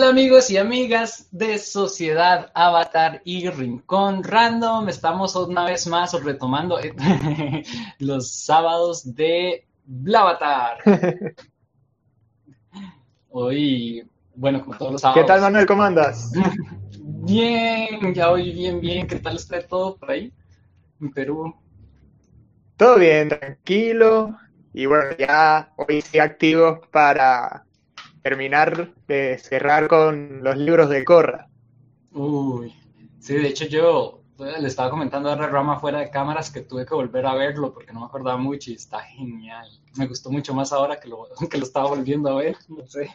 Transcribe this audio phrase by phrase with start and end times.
[0.00, 4.88] Hola amigos y amigas de Sociedad Avatar y Rincón Random.
[4.88, 6.78] Estamos una vez más retomando
[7.98, 10.78] los sábados de Blavatar.
[13.28, 14.02] Hoy,
[14.34, 15.20] bueno, como todos los sábados.
[15.20, 15.66] ¿Qué tal Manuel?
[15.66, 16.32] ¿Cómo andas?
[17.02, 19.06] Bien, ya hoy bien, bien.
[19.06, 20.32] ¿Qué tal está todo por ahí
[20.98, 21.54] en Perú?
[22.78, 24.34] Todo bien, tranquilo.
[24.72, 27.66] Y bueno, ya hoy sí activo para
[28.22, 31.48] terminar de cerrar con los libros de Corra.
[32.12, 32.74] Uy,
[33.18, 36.94] sí, de hecho yo le estaba comentando a Rama fuera de cámaras que tuve que
[36.94, 39.68] volver a verlo porque no me acordaba mucho y está genial.
[39.96, 43.10] Me gustó mucho más ahora que lo, que lo estaba volviendo a ver, no sé.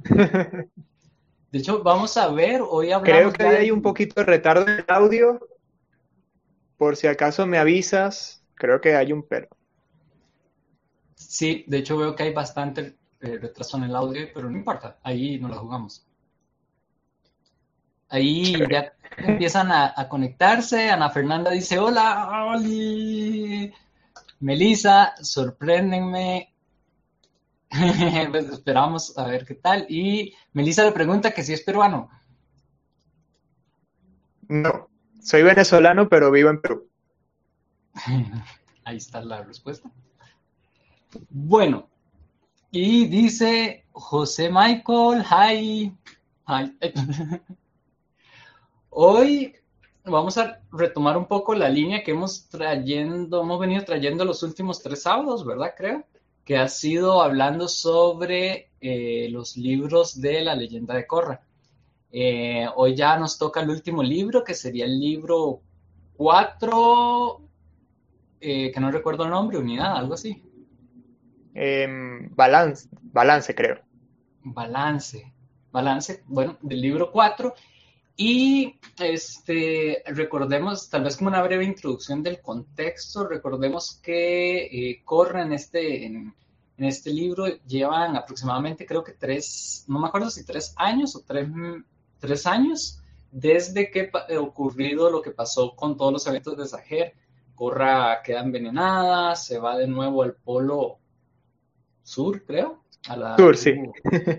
[1.52, 3.32] De hecho, vamos a ver, hoy hablamos...
[3.34, 5.38] Creo que hay un poquito de retardo en el audio.
[6.76, 9.48] Por si acaso me avisas, creo que hay un pero.
[11.14, 12.96] Sí, de hecho veo que hay bastante
[13.26, 16.06] eh, retraso en el audio, pero no importa, ahí nos la jugamos.
[18.08, 20.90] Ahí ya empiezan a, conectarse.
[20.90, 23.72] Ana Fernanda dice: Hola, Oli.
[24.40, 26.54] Melissa, sorpréndenme.
[28.30, 29.86] pues esperamos a ver qué tal.
[29.88, 32.08] Y Melissa le pregunta que si es peruano.
[34.48, 34.88] No,
[35.20, 36.88] soy venezolano, pero vivo en Perú.
[38.84, 39.90] Ahí está la respuesta.
[41.30, 41.88] Bueno,
[42.76, 45.96] y dice José Michael, hi.
[46.46, 46.76] hi.
[48.90, 49.54] Hoy
[50.04, 54.82] vamos a retomar un poco la línea que hemos trayendo, hemos venido trayendo los últimos
[54.82, 55.72] tres sábados, ¿verdad?
[55.74, 56.04] Creo
[56.44, 61.40] que ha sido hablando sobre eh, los libros de la leyenda de Corra.
[62.12, 65.62] Eh, hoy ya nos toca el último libro, que sería el libro
[66.18, 67.40] 4,
[68.42, 70.42] eh, que no recuerdo el nombre, unidad, algo así.
[71.58, 73.80] Em, balance, balance, creo.
[74.44, 75.32] Balance,
[75.72, 77.54] balance, bueno, del libro 4.
[78.14, 85.42] Y este, recordemos, tal vez como una breve introducción del contexto, recordemos que eh, Corra
[85.42, 86.34] en este, en,
[86.76, 91.48] este libro llevan aproximadamente, creo que tres, no me acuerdo si tres años o tres,
[92.18, 93.00] tres años
[93.30, 97.14] desde que ha ocurrido lo que pasó con todos los eventos de Sajer.
[97.54, 100.98] Corra queda envenenada, se va de nuevo al polo
[102.06, 102.82] sur, creo.
[103.08, 103.72] A la, sur, sí.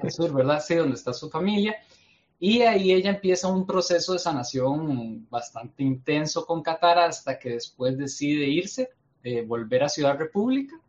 [0.02, 0.64] Al sur, ¿verdad?
[0.66, 1.76] Sí, donde está su familia.
[2.40, 7.98] Y ahí ella empieza un proceso de sanación bastante intenso con Qatar hasta que después
[7.98, 8.90] decide irse,
[9.24, 10.80] eh, volver a Ciudad República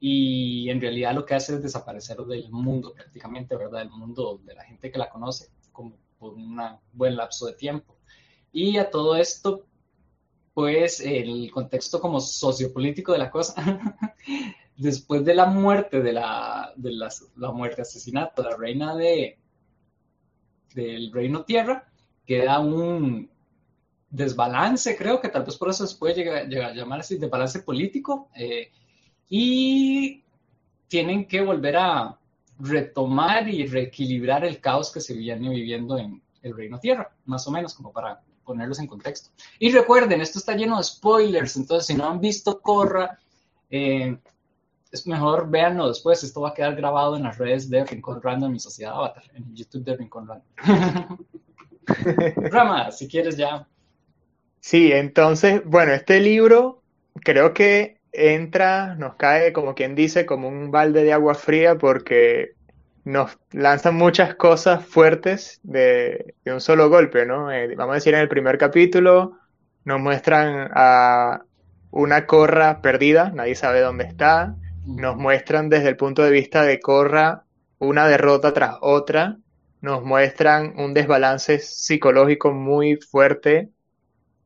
[0.00, 3.80] y en realidad lo que hace es desaparecer del mundo prácticamente, ¿verdad?
[3.80, 6.60] Del mundo de la gente que la conoce como por un
[6.92, 7.96] buen lapso de tiempo.
[8.52, 9.66] Y a todo esto,
[10.54, 13.54] pues el contexto como sociopolítico de la cosa
[14.78, 19.36] después de la muerte de la, de la, muerte, asesinato la reina de,
[20.72, 21.90] del Reino Tierra,
[22.24, 23.28] queda un
[24.08, 28.30] desbalance, creo que tal vez por eso se puede llegar, a llamar así, desbalance político,
[28.34, 28.70] eh,
[29.28, 30.22] y
[30.86, 32.18] tienen que volver a
[32.60, 37.50] retomar y reequilibrar el caos que se viene viviendo en el Reino Tierra, más o
[37.50, 39.30] menos, como para ponerlos en contexto.
[39.58, 43.18] Y recuerden, esto está lleno de spoilers, entonces si no han visto Corra,
[43.68, 44.16] eh,
[44.92, 46.22] es mejor véanlo después.
[46.24, 49.54] Esto va a quedar grabado en las redes de Rincón Random y Sociedad Avatar, en
[49.54, 51.18] YouTube de Rincón Random.
[52.50, 53.66] Rama, si quieres ya.
[54.60, 56.82] Sí, entonces, bueno, este libro
[57.14, 62.52] creo que entra, nos cae como quien dice, como un balde de agua fría porque
[63.04, 67.50] nos lanzan muchas cosas fuertes de, un solo golpe, ¿no?
[67.50, 69.38] Eh, vamos a decir, en el primer capítulo
[69.84, 71.42] nos muestran a
[71.90, 74.54] una corra perdida, nadie sabe dónde está,
[74.96, 77.44] nos muestran desde el punto de vista de Corra
[77.78, 79.36] una derrota tras otra,
[79.80, 83.68] nos muestran un desbalance psicológico muy fuerte,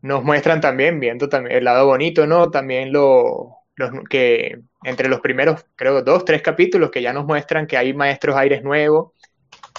[0.03, 2.51] nos muestran también, viendo también el lado bonito, ¿no?
[2.51, 3.63] También lo,
[4.11, 8.37] que entre los primeros, creo, dos, tres capítulos que ya nos muestran que hay maestros
[8.37, 9.13] aires nuevos.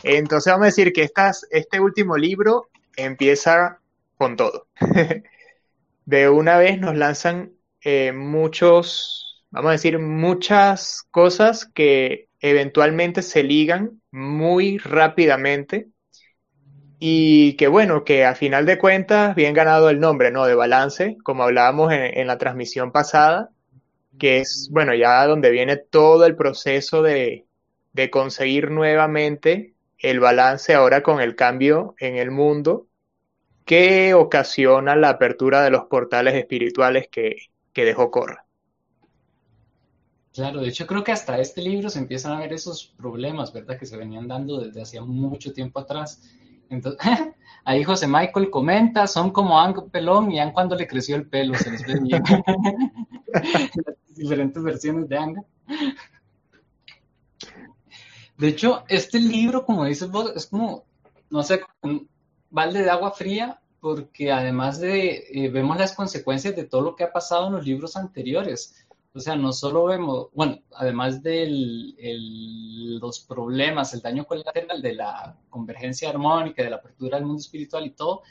[0.02, 1.10] Entonces vamos a decir que
[1.52, 3.80] este último libro empieza
[4.18, 4.68] con todo.
[6.06, 9.23] de una vez nos lanzan eh, muchos
[9.54, 15.90] vamos a decir, muchas cosas que eventualmente se ligan muy rápidamente
[16.98, 20.46] y que bueno, que a final de cuentas, bien ganado el nombre, ¿no?
[20.46, 23.52] De balance, como hablábamos en, la transmisión pasada,
[24.18, 27.46] que es, bueno, ya donde viene todo el proceso de,
[27.94, 32.88] de conseguir nuevamente el balance ahora con el cambio en el mundo
[33.66, 37.36] que ocasiona la apertura de los portales espirituales que,
[37.72, 38.46] que dejó Corra.
[40.34, 43.78] Claro, de hecho creo que hasta este libro se empiezan a ver esos problemas, ¿verdad?
[43.78, 46.22] Que se venían dando desde hacía mucho tiempo atrás.
[46.70, 47.00] Entonces,
[47.66, 51.54] ahí José Michael comenta, son como Ang Pelón y Ang cuando le creció el pelo,
[51.56, 52.24] se les ve bien.
[54.16, 55.46] Diferentes versiones de Ang.
[58.38, 60.86] De hecho, este libro, como dices vos, es como,
[61.30, 62.10] no sé, un
[62.50, 67.04] balde de agua fría, porque además de, eh, vemos las consecuencias de todo lo que
[67.04, 68.83] ha pasado en los libros anteriores.
[69.16, 71.48] O sea, no solo vemos, bueno, además de
[73.00, 77.86] los problemas, el daño colateral de la convergencia armónica, de la apertura del mundo espiritual
[77.86, 78.24] y todo,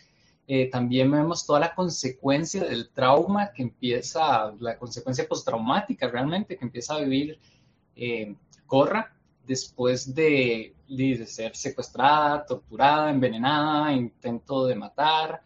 [0.49, 6.65] eh, también vemos toda la consecuencia del trauma que empieza, la consecuencia postraumática realmente que
[6.65, 7.39] empieza a vivir
[7.95, 8.35] eh,
[8.67, 9.15] Corra
[9.47, 15.43] después de, de, ser secuestrada, torturada, envenenada, intento de matar,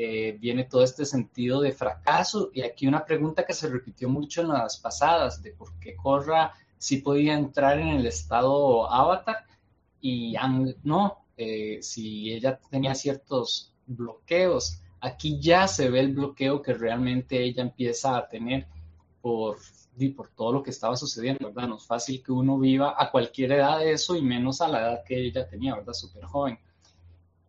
[0.00, 2.50] eh, viene todo este sentido de fracaso.
[2.54, 6.54] Y aquí una pregunta que se repitió mucho en las pasadas, de por qué Corra
[6.76, 9.44] sí podía entrar en el estado avatar
[10.00, 10.36] y
[10.84, 14.80] no, eh, si ella tenía ciertos bloqueos.
[15.00, 18.68] Aquí ya se ve el bloqueo que realmente ella empieza a tener
[19.20, 19.58] por,
[20.14, 21.70] por todo lo que estaba sucediendo, ¿verdad?
[21.70, 24.80] No es fácil que uno viva a cualquier edad de eso y menos a la
[24.80, 25.92] edad que ella tenía, ¿verdad?
[25.92, 26.56] Súper joven.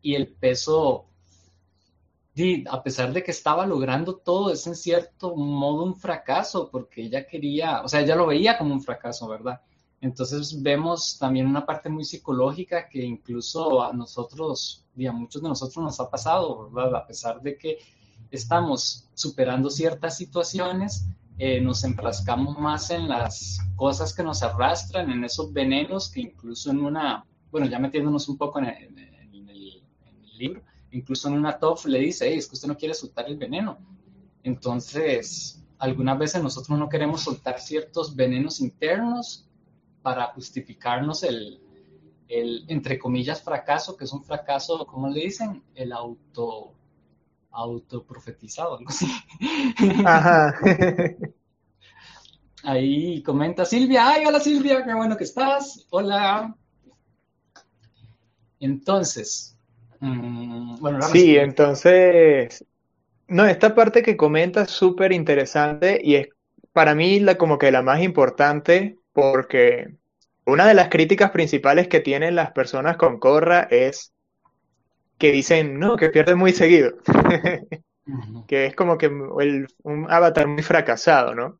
[0.01, 1.08] Y el peso
[2.69, 7.25] a pesar de que estaba logrando todo, es en cierto modo un fracaso, porque ella
[7.25, 9.61] quería, o sea, ella lo veía como un fracaso, ¿verdad?
[10.01, 15.49] Entonces vemos también una parte muy psicológica que incluso a nosotros, y a muchos de
[15.49, 16.95] nosotros nos ha pasado, ¿verdad?
[16.95, 17.77] A pesar de que
[18.31, 21.07] estamos superando ciertas situaciones,
[21.37, 26.71] eh, nos enfrascamos más en las cosas que nos arrastran, en esos venenos que incluso
[26.71, 31.99] en una, bueno, ya metiéndonos un poco en el libro, Incluso en una TOF le
[31.99, 33.77] dice, es que usted no quiere soltar el veneno.
[34.43, 39.45] Entonces, algunas veces nosotros no queremos soltar ciertos venenos internos
[40.01, 41.61] para justificarnos el,
[42.27, 45.63] el, entre comillas, fracaso, que es un fracaso, ¿cómo le dicen?
[45.75, 46.73] El auto,
[47.51, 49.07] autoprofetizado, algo así.
[50.05, 50.53] Ajá.
[52.63, 56.55] Ahí comenta Silvia, ay, hola Silvia, qué bueno que estás, hola.
[58.59, 59.57] Entonces,
[59.99, 62.65] Mm, sí, entonces,
[63.27, 66.29] no, esta parte que comenta es súper interesante y es
[66.73, 69.87] para mí la, como que la más importante porque
[70.45, 74.13] una de las críticas principales que tienen las personas con Corra es
[75.17, 76.93] que dicen, no, que pierde muy seguido,
[78.47, 81.59] que es como que un avatar muy fracasado, ¿no?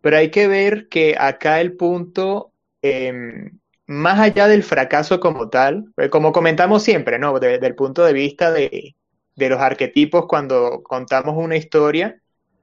[0.00, 2.52] Pero hay que ver que acá el punto
[2.82, 3.59] em,
[3.90, 7.36] más allá del fracaso como tal, eh, como comentamos siempre, ¿no?
[7.40, 8.94] Desde el punto de vista de,
[9.34, 12.20] los arquetipos, cuando contamos una historia,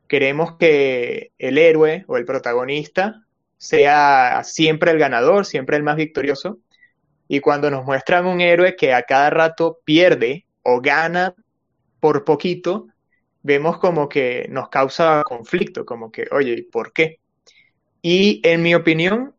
[0.07, 3.25] queremos que el héroe o el protagonista
[3.57, 6.59] sea siempre el ganador, siempre el más victorioso.
[7.27, 11.35] Y cuando nos muestran un héroe que a cada rato pierde o gana
[11.99, 12.87] por poquito,
[13.43, 17.19] vemos como que nos causa conflicto, como que, oye, ¿por qué?
[18.01, 19.35] Y en mi opinión,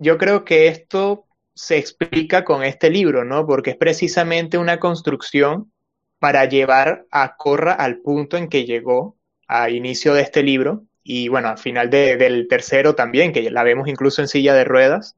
[0.00, 1.27] yo creo que esto
[1.58, 3.44] se explica con este libro, ¿no?
[3.44, 5.72] Porque es precisamente una construcción
[6.20, 9.18] para llevar a Corra al punto en que llegó
[9.48, 13.88] a inicio de este libro y bueno, al final del tercero también, que la vemos
[13.88, 15.16] incluso en silla de ruedas,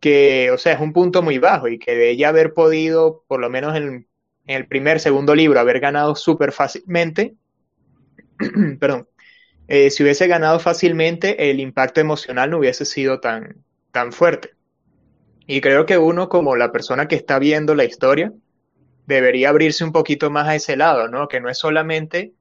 [0.00, 3.38] que, o sea, es un punto muy bajo y que de ella haber podido, por
[3.38, 4.08] lo menos en,
[4.46, 7.36] el primer, segundo libro, haber ganado súper fácilmente,
[8.80, 9.08] perdón,
[9.68, 14.54] eh, si hubiese ganado fácilmente, el impacto emocional no hubiese sido tan, tan fuerte.
[15.46, 18.32] Y creo que uno, como la persona que está viendo la historia,
[19.06, 21.28] debería abrirse un poquito más a ese lado, ¿no?
[21.28, 22.32] Que no es solamente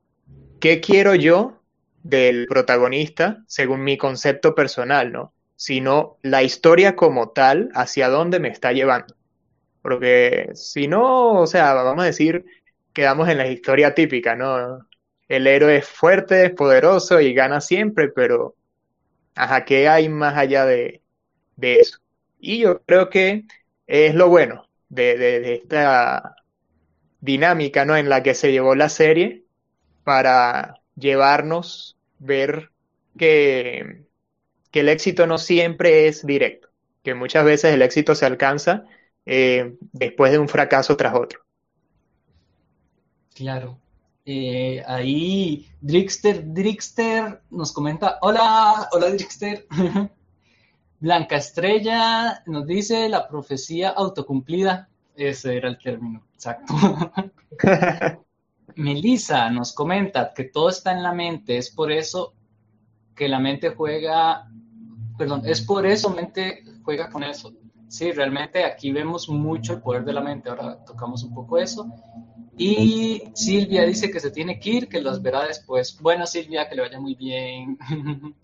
[0.60, 1.62] qué quiero yo
[2.04, 5.34] del protagonista según mi concepto personal, ¿no?
[5.56, 9.16] Sino la historia como tal, hacia dónde me está llevando.
[9.82, 12.46] Porque si no, o sea, vamos a decir,
[12.94, 14.88] quedamos en la historia típica, ¿no?
[15.28, 18.56] El héroe es fuerte, es poderoso y gana siempre, pero,
[19.36, 21.02] ajá, ¿qué hay más allá de,
[21.58, 22.03] de eso?
[22.46, 23.46] Y yo creo que
[23.88, 26.36] es lo bueno de, esta
[27.22, 27.96] dinámica ¿no?
[27.96, 29.46] en la que se llevó la serie
[30.04, 32.70] para llevarnos ver
[33.18, 34.04] que,
[34.72, 36.68] que el éxito no siempre es directo,
[37.02, 38.84] que muchas veces el éxito se alcanza
[39.26, 41.40] eh, después de un fracaso tras otro.
[43.36, 43.80] Claro.
[44.26, 49.66] Eh, ahí Drixter, Drixter nos comenta, hola, hola Drixter.
[51.04, 54.88] Blanca Estrella nos dice la profecía autocumplida.
[55.14, 56.74] Ese era el término, exacto.
[58.78, 62.34] Melissa nos comenta que todo está en la mente, es por eso
[63.14, 64.48] que la mente juega
[65.18, 67.52] perdón, es por eso mente juega con eso.
[67.90, 70.50] Sí, realmente aquí vemos mucho el poder de la mente.
[70.50, 71.86] Ahora tocamos un poco eso.
[72.58, 76.00] Y Silvia dice que se tiene que ir, que las verá después.
[76.00, 77.78] Bueno, Silvia, que le vaya muy bien.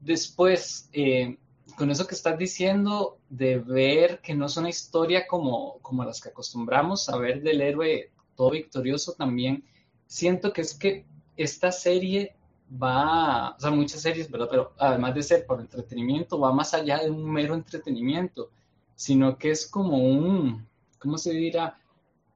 [0.00, 1.38] después, eh,
[1.76, 6.20] con eso que estás diciendo, de ver que no es una historia como, como las
[6.20, 9.64] que acostumbramos a ver del héroe todo victorioso también,
[10.06, 12.34] siento que es que esta serie
[12.70, 14.48] va, o sea, muchas series, ¿verdad?
[14.50, 18.50] Pero además de ser por entretenimiento, va más allá de un mero entretenimiento,
[18.94, 20.66] sino que es como un,
[20.98, 21.78] ¿cómo se dirá?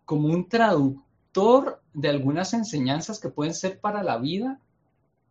[0.05, 4.61] Como un traductor de algunas enseñanzas que pueden ser para la vida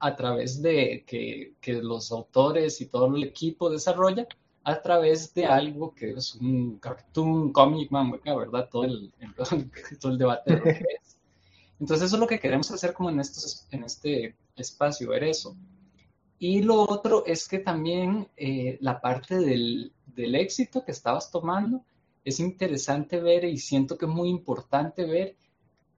[0.03, 4.27] a través de que, que los autores y todo el equipo desarrolla
[4.65, 8.67] a través de algo que es un cartoon, comic manga, ¿verdad?
[8.69, 9.13] Todo el,
[10.01, 11.17] todo el debate de lo que es.
[11.79, 15.55] Entonces eso es lo que queremos hacer como en, estos, en este espacio, ver eso.
[16.38, 21.81] Y lo otro es que también eh, la parte del, del éxito que estabas tomando
[22.25, 25.38] es interesante ver y siento que es muy importante ver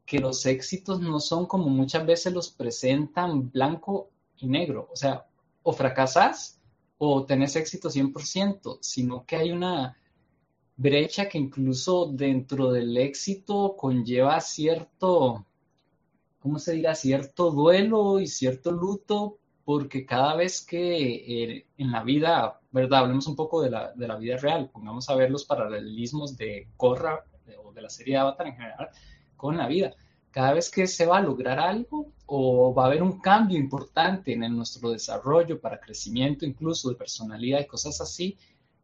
[0.05, 4.87] que los éxitos no son como muchas veces los presentan blanco y negro.
[4.91, 5.25] O sea,
[5.63, 6.59] o fracasas
[6.97, 9.97] o tenés éxito 100%, sino que hay una
[10.77, 15.45] brecha que incluso dentro del éxito conlleva cierto,
[16.39, 16.93] ¿cómo se dirá?
[16.95, 22.99] Cierto duelo y cierto luto, porque cada vez que eh, en la vida, ¿verdad?
[22.99, 26.67] Hablemos un poco de la, de la vida real, pongamos a ver los paralelismos de
[26.77, 27.25] Corra
[27.63, 28.89] o de la serie Avatar en general
[29.35, 29.93] con la vida.
[30.31, 34.33] Cada vez que se va a lograr algo o va a haber un cambio importante
[34.33, 38.37] en nuestro desarrollo para crecimiento incluso de personalidad y cosas así,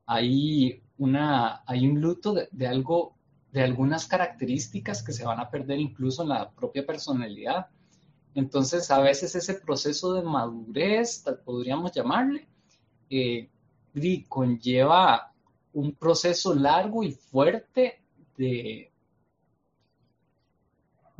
[0.05, 3.15] hay, una, hay un luto de, algo,
[3.51, 7.67] de algunas características que se van a perder incluso en la propia personalidad.
[8.33, 12.47] Entonces, a veces ese proceso de madurez, tal podríamos llamarle,
[13.09, 13.49] eh,
[14.27, 15.33] conlleva
[15.73, 18.01] un proceso largo y fuerte
[18.37, 18.90] de,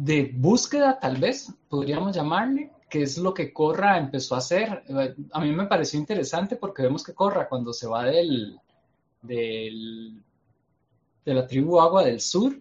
[0.03, 4.83] de búsqueda, tal vez, podríamos llamarle, que es lo que Corra empezó a hacer.
[5.31, 8.59] A mí me pareció interesante porque vemos que Corra cuando se va del,
[9.21, 10.19] del,
[11.23, 12.59] de la tribu Agua del Sur,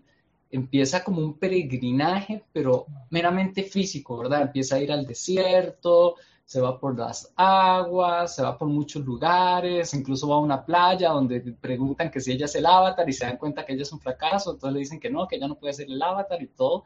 [0.50, 4.42] empieza como un peregrinaje, pero meramente físico, ¿verdad?
[4.42, 9.94] Empieza a ir al desierto, se va por las aguas, se va por muchos lugares,
[9.94, 13.25] incluso va a una playa donde preguntan que si ella es el avatar y se
[13.25, 15.54] dan cuenta que ella es un fracaso, entonces le dicen que no, que ella no
[15.54, 16.85] puede ser el avatar y todo.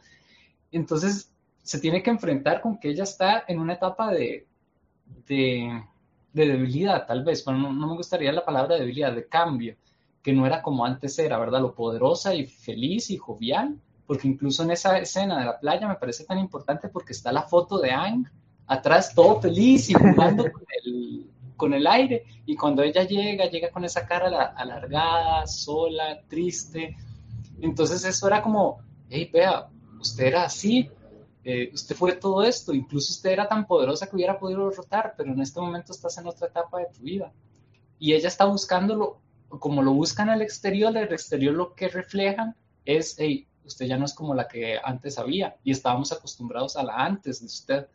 [0.76, 4.46] Entonces se tiene que enfrentar con que ella está en una etapa de,
[5.26, 5.82] de,
[6.32, 9.76] debilidad, tal vez, pero no, me gustaría la palabra debilidad, de cambio,
[10.22, 11.60] que no era como antes era, ¿verdad?
[11.60, 15.94] Lo poderosa y feliz y jovial, porque incluso en esa escena de la playa me
[15.94, 18.26] parece tan importante porque está la foto de Ang
[18.66, 23.70] atrás todo feliz y jugando con el, con el aire, y cuando ella llega, llega
[23.70, 26.96] con esa cara alargada, sola, triste,
[27.60, 29.68] entonces eso era como, hey, vea,
[30.00, 30.90] usted era así,
[31.44, 35.32] eh, usted fue todo esto, incluso usted era tan poderosa que hubiera podido derrotar, pero
[35.32, 37.32] en este momento estás en otra etapa de tu vida.
[37.98, 43.16] Y ella está buscándolo, como lo buscan al exterior, el exterior lo que reflejan es,
[43.18, 46.96] hey, usted ya no es como la que antes había y estábamos acostumbrados a la
[46.96, 47.86] antes de usted.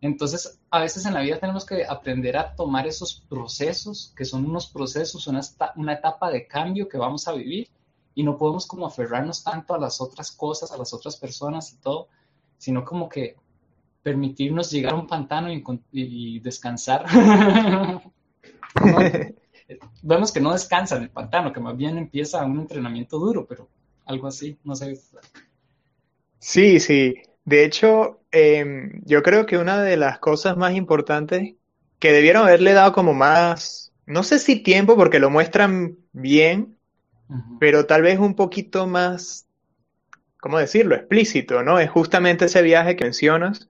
[0.00, 4.44] Entonces, a veces en la vida tenemos que aprender a tomar esos procesos, que son
[4.44, 5.40] unos procesos, una,
[5.76, 7.68] una etapa de cambio que vamos a vivir
[8.14, 11.76] y no podemos como aferrarnos tanto a las otras cosas, a las otras personas y
[11.76, 12.08] todo,
[12.58, 13.36] sino como que
[14.02, 15.48] permitirnos llegar a un pantano
[15.92, 17.06] y, descansar.
[20.02, 23.68] vemos que no descansa en el pantano, que más bien empieza un entrenamiento duro, pero
[24.06, 24.98] algo así, no sé.
[26.38, 27.14] Sí, sí.
[27.44, 31.54] De hecho, em, yo creo que una de las cosas más importantes
[31.98, 36.76] que debieron haberle dado como más, no sé si tiempo, porque lo muestran bien,
[37.58, 39.46] pero tal vez un poquito más,
[40.40, 41.78] ¿cómo decirlo?, explícito, ¿no?
[41.78, 43.68] Es justamente ese viaje que mencionas,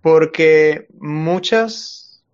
[0.00, 2.24] porque muchas,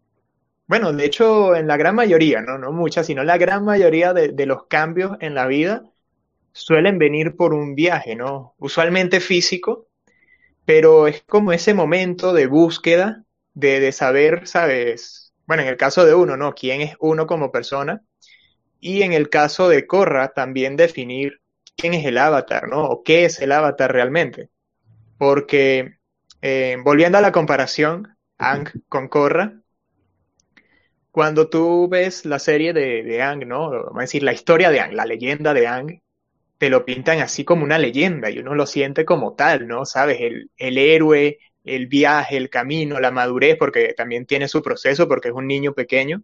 [0.66, 4.46] bueno, de hecho, en la gran mayoría, no, no muchas, sino la gran mayoría de,
[4.46, 5.84] los cambios en la vida
[6.52, 8.54] suelen venir por un viaje, ¿no?
[8.58, 9.88] Usualmente físico,
[10.64, 13.24] pero es como ese momento de búsqueda,
[13.54, 15.32] de, de saber, ¿sabes?
[15.46, 16.54] Bueno, en el caso de uno, ¿no?
[16.54, 18.02] ¿Quién es uno como persona?
[18.86, 21.40] Y en el caso de Korra, también definir
[21.76, 22.84] quién es el avatar, ¿no?
[22.84, 24.50] O qué es el avatar realmente.
[25.18, 25.96] Porque,
[26.40, 29.60] eh, volviendo a la comparación, Ang con Korra,
[31.10, 33.70] cuando tú ves la serie de, de Ang, ¿no?
[33.70, 36.00] Vamos a decir, la historia de Ang, la leyenda de Ang,
[36.58, 39.84] te lo pintan así como una leyenda y uno lo siente como tal, ¿no?
[39.84, 45.08] Sabes, el, el héroe, el viaje, el camino, la madurez, porque también tiene su proceso,
[45.08, 46.22] porque es un niño pequeño,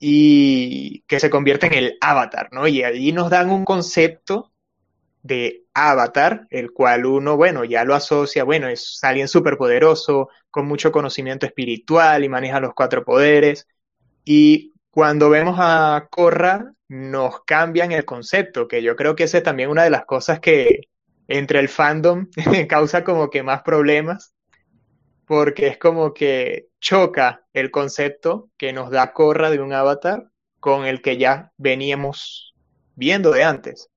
[0.00, 2.66] y que se convierte en el avatar, ¿no?
[2.66, 4.50] Y ahí nos dan un concepto
[5.22, 10.66] de avatar, el cual uno, bueno, ya lo asocia, bueno, es alguien súper poderoso, con
[10.66, 13.68] mucho conocimiento espiritual y maneja los cuatro poderes.
[14.24, 19.44] Y cuando vemos a Korra, nos cambian el concepto, que yo creo que esa es
[19.44, 20.88] también una de las cosas que
[21.28, 22.28] entre el fandom
[22.68, 24.34] causa como que más problemas,
[25.30, 30.86] porque es como que choca el concepto que nos da Korra de un avatar con
[30.86, 32.52] el que ya veníamos
[32.96, 33.90] viendo de antes.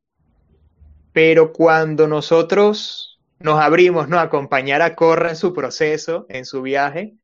[1.12, 4.20] Pero cuando nosotros nos abrimos ¿no?
[4.20, 7.16] a acompañar a Korra en su proceso, en su viaje,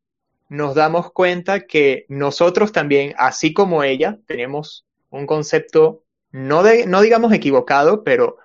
[0.49, 7.01] nos damos cuenta que nosotros también, así como ella, tenemos un concepto no, de, no
[7.01, 8.37] digamos equivocado, pero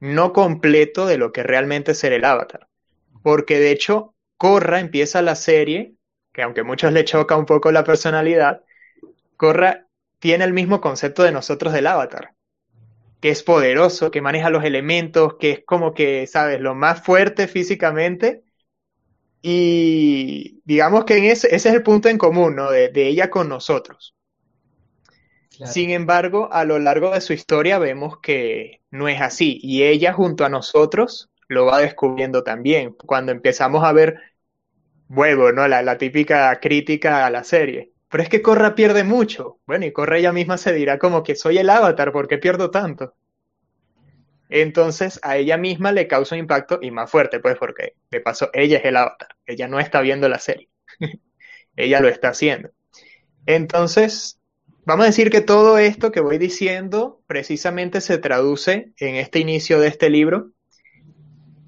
[0.00, 2.66] no completo de lo que realmente es ser el avatar.
[3.22, 4.11] Porque de hecho,
[4.42, 5.94] Corra empieza la serie,
[6.32, 8.64] que aunque a muchos le choca un poco la personalidad,
[9.36, 9.86] Corra
[10.18, 12.34] tiene el mismo concepto de nosotros del avatar,
[13.20, 17.46] que es poderoso, que maneja los elementos, que es como que, ¿sabes?, lo más fuerte
[17.46, 18.42] físicamente,
[19.42, 22.68] y digamos que en ese, ese es el punto en común, ¿no?
[22.68, 24.16] De, ella con nosotros.
[25.50, 29.60] Sin embargo, a lo largo de su historia vemos que no es así.
[29.62, 32.94] Y ella junto a nosotros lo va descubriendo también.
[32.94, 34.31] Cuando empezamos a ver,
[35.12, 35.68] vuelvo, ¿no?
[35.68, 37.92] La, la típica crítica a la serie.
[38.08, 39.60] Pero es que Corra pierde mucho.
[39.66, 42.70] Bueno, y Corra ella misma se dirá como que soy el avatar, ¿por qué pierdo
[42.70, 43.14] tanto?
[44.48, 48.50] Entonces a ella misma le causa un impacto y más fuerte, pues porque de paso
[48.52, 50.68] ella es el avatar, ella no está viendo la serie,
[51.76, 52.70] ella lo está haciendo.
[53.46, 54.38] Entonces,
[54.84, 59.80] vamos a decir que todo esto que voy diciendo precisamente se traduce en este inicio
[59.80, 60.50] de este libro,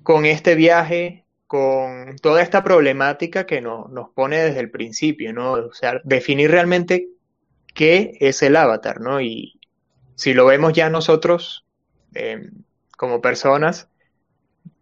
[0.02, 1.23] con este viaje,
[1.54, 5.52] con toda esta problemática que nos pone desde el principio, ¿no?
[5.52, 7.10] O sea, definir realmente
[7.74, 9.20] qué es el avatar, ¿no?
[9.20, 9.60] Y
[10.16, 11.64] si lo vemos ya nosotros,
[12.12, 12.50] eh,
[12.98, 13.88] como personas,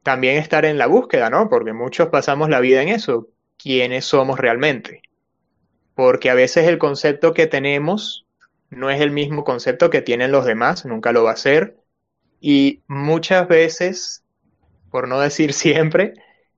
[0.03, 1.51] también estar en la búsqueda, ¿no?
[1.51, 5.03] Porque muchos pasamos la vida en eso, quiénes somos realmente.
[5.94, 8.25] Porque a veces el concepto que tenemos
[8.70, 11.77] no es el mismo concepto que tienen los demás, nunca lo va a ser.
[12.40, 14.25] Y muchas veces,
[14.90, 16.14] por no decir siempre,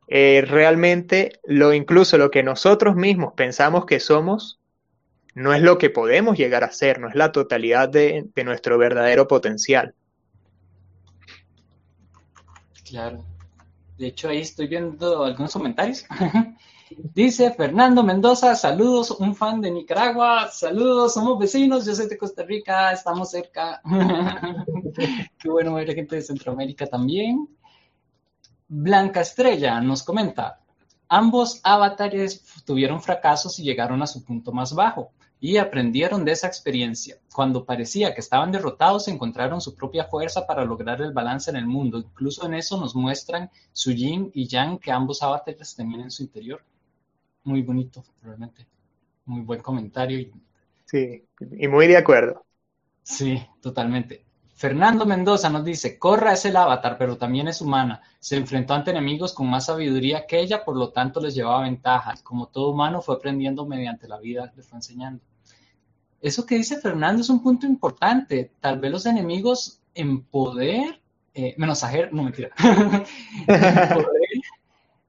[0.08, 4.60] eh, realmente lo incluso lo que nosotros mismos pensamos que somos,
[5.34, 9.26] no es lo que podemos llegar a ser, no es la totalidad de nuestro verdadero
[9.26, 9.94] potencial.
[12.84, 13.24] Claro.
[13.98, 16.04] De hecho, ahí estoy viendo algunos comentarios.
[17.14, 22.44] Dice Fernando Mendoza, saludos, un fan de Nicaragua, saludos, somos vecinos, yo soy de Costa
[22.44, 23.80] Rica, estamos cerca.
[25.38, 27.48] Qué bueno ver gente de Centroamérica también.
[28.68, 30.60] Blanca Estrella nos comenta,
[31.08, 36.46] ambos avatares tuvieron fracasos y llegaron a su punto más bajo y aprendieron de esa
[36.46, 37.18] experiencia.
[37.34, 41.66] Cuando parecía que estaban derrotados, encontraron su propia fuerza para lograr el balance en el
[41.66, 41.98] mundo.
[41.98, 46.22] Incluso en eso nos muestran su yin y yang que ambos avatares tenían en su
[46.22, 46.62] interior.
[47.42, 48.66] Muy bonito, realmente.
[49.26, 50.32] Muy buen comentario.
[50.86, 51.22] Sí,
[51.58, 52.42] y muy de acuerdo.
[53.02, 54.23] Sí, totalmente.
[54.54, 58.00] Fernando Mendoza nos dice, Corra es el avatar, pero también es humana.
[58.20, 62.22] Se enfrentó ante enemigos con más sabiduría que ella, por lo tanto les llevaba ventajas.
[62.22, 65.20] Como todo humano fue aprendiendo mediante la vida, le fue enseñando
[66.24, 68.52] eso que dice Fernando es un punto importante.
[68.58, 71.02] Tal vez los enemigos en poder,
[71.34, 72.48] eh, menos no mentira,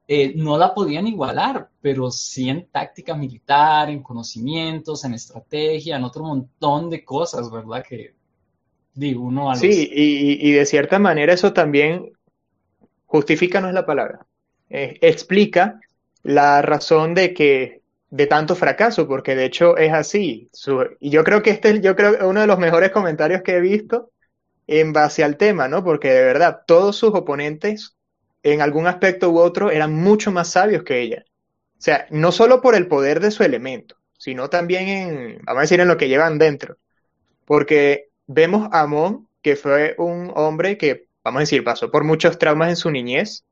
[0.06, 6.04] eh, no la podían igualar, pero sí en táctica militar, en conocimientos, en estrategia, en
[6.04, 7.82] otro montón de cosas, ¿verdad?
[7.88, 8.14] Que
[8.96, 12.12] digo, uno a Sí, y, de cierta manera eso también
[13.04, 14.26] justifica, no es la palabra,
[14.68, 15.78] eh, explica
[16.22, 20.50] la razón de que de tanto fracaso, porque de hecho es así.
[21.00, 23.60] y yo creo que este es yo creo, uno de los mejores comentarios que he
[23.60, 24.10] visto
[24.66, 25.84] en base al tema, ¿no?
[25.84, 27.96] Porque de verdad, todos sus oponentes,
[28.42, 31.24] en algún aspecto u otro, eran mucho más sabios que ella.
[31.78, 35.62] O sea, no solo por el poder de su elemento, sino también en, vamos a
[35.62, 36.78] decir, en lo que llevan dentro.
[37.44, 42.38] Porque vemos a Amon, que fue un hombre que, vamos a decir, pasó por muchos
[42.38, 43.44] traumas en su niñez,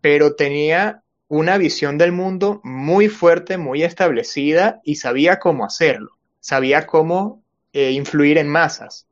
[0.00, 6.86] pero tenía una visión del mundo muy fuerte, muy establecida y sabía cómo hacerlo, sabía
[6.86, 9.06] cómo eh, influir en masas.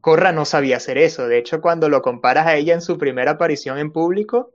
[0.00, 3.32] Corra no sabía hacer eso, de hecho cuando lo comparas a ella en su primera
[3.32, 4.52] aparición en público,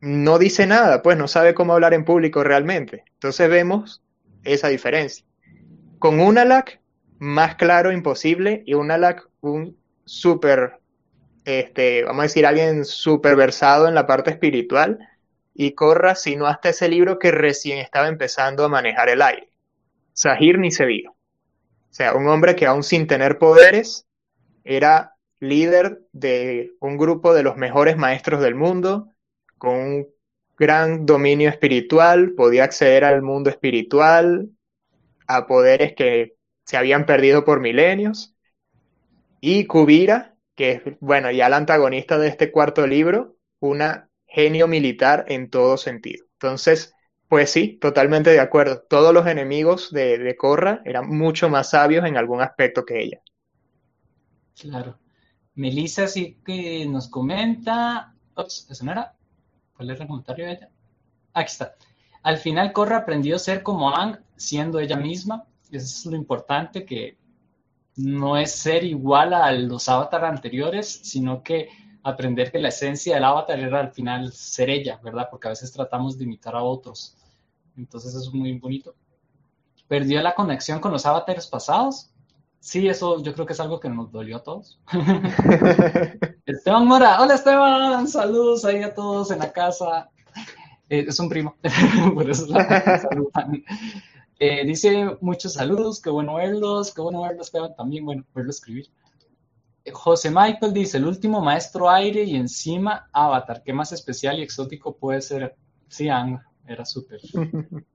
[0.00, 3.04] no dice nada, pues no sabe cómo hablar en público realmente.
[3.14, 4.02] Entonces vemos
[4.44, 5.24] esa diferencia.
[5.98, 6.80] Con Unalak,
[7.18, 10.78] más claro imposible, y Unalak, un súper,
[11.44, 14.98] este, vamos a decir, alguien súper versado en la parte espiritual,
[15.54, 19.50] y Korra, sino hasta ese libro que recién estaba empezando a manejar el aire.
[20.12, 21.10] Sahir ni se vio.
[21.10, 24.06] O sea, un hombre que aún sin tener poderes
[24.62, 29.08] era líder de un grupo de los mejores maestros del mundo,
[29.56, 30.08] con un
[30.56, 34.50] gran dominio espiritual, podía acceder al mundo espiritual,
[35.26, 36.37] a poderes que
[36.68, 38.36] se habían perdido por milenios.
[39.40, 45.24] Y Kubira, que es, bueno, ya la antagonista de este cuarto libro, una genio militar
[45.28, 46.26] en todo sentido.
[46.34, 46.92] Entonces,
[47.26, 48.82] pues sí, totalmente de acuerdo.
[48.86, 53.22] Todos los enemigos de, de Korra eran mucho más sabios en algún aspecto que ella.
[54.60, 54.98] Claro.
[55.54, 58.14] Melissa sí que nos comenta.
[58.36, 59.14] Ups, ¿eso no era?
[59.74, 60.68] ¿Cuál es el comentario de ella?
[61.32, 61.76] Aquí está.
[62.22, 65.46] Al final Korra aprendió a ser como Ang, siendo ella misma.
[65.70, 67.18] Es lo importante, que
[67.96, 71.68] no es ser igual a los avatar anteriores, sino que
[72.02, 75.28] aprender que la esencia del avatar era al final ser ella, ¿verdad?
[75.30, 77.16] Porque a veces tratamos de imitar a otros.
[77.76, 78.94] Entonces eso es muy bonito.
[79.88, 82.12] Perdió la conexión con los avatares pasados,
[82.60, 84.80] Sí, eso yo creo que es algo que nos dolió a todos.
[86.46, 90.10] Esteban Mora, hola Esteban, saludos ahí a todos en la casa.
[90.88, 91.56] Eh, es un primo,
[92.14, 93.64] por eso la saludan.
[94.40, 98.86] Eh, dice muchos saludos, qué bueno verlos, qué bueno verlos, Esteban, también bueno verlo escribir.
[99.84, 104.42] Eh, José Michael dice, el último maestro aire y encima Avatar, ¿qué más especial y
[104.42, 105.56] exótico puede ser?
[105.88, 106.08] Sí,
[106.66, 107.20] era súper.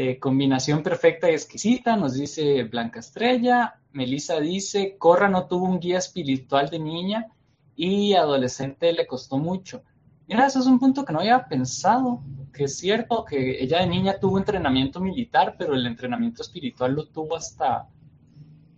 [0.00, 3.80] Eh, combinación perfecta y exquisita, nos dice Blanca Estrella.
[3.90, 7.26] Melissa dice, Corra no tuvo un guía espiritual de niña
[7.74, 9.82] y adolescente le costó mucho.
[10.28, 13.86] Mira, eso es un punto que no había pensado, que es cierto que ella de
[13.86, 17.88] niña tuvo entrenamiento militar, pero el entrenamiento espiritual lo tuvo hasta...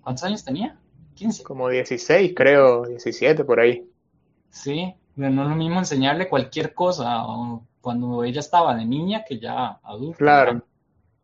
[0.01, 0.79] ¿Cuántos años tenía?
[1.15, 1.43] 15.
[1.43, 3.85] Como 16, creo, 17 por ahí.
[4.49, 7.25] Sí, no es lo mismo enseñarle cualquier cosa
[7.81, 10.19] cuando ella estaba de niña que ya adulta.
[10.19, 10.63] Claro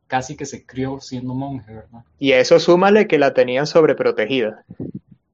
[0.07, 2.05] casi que se crió siendo monje, ¿verdad?
[2.19, 4.65] Y eso súmale que la tenían sobreprotegida.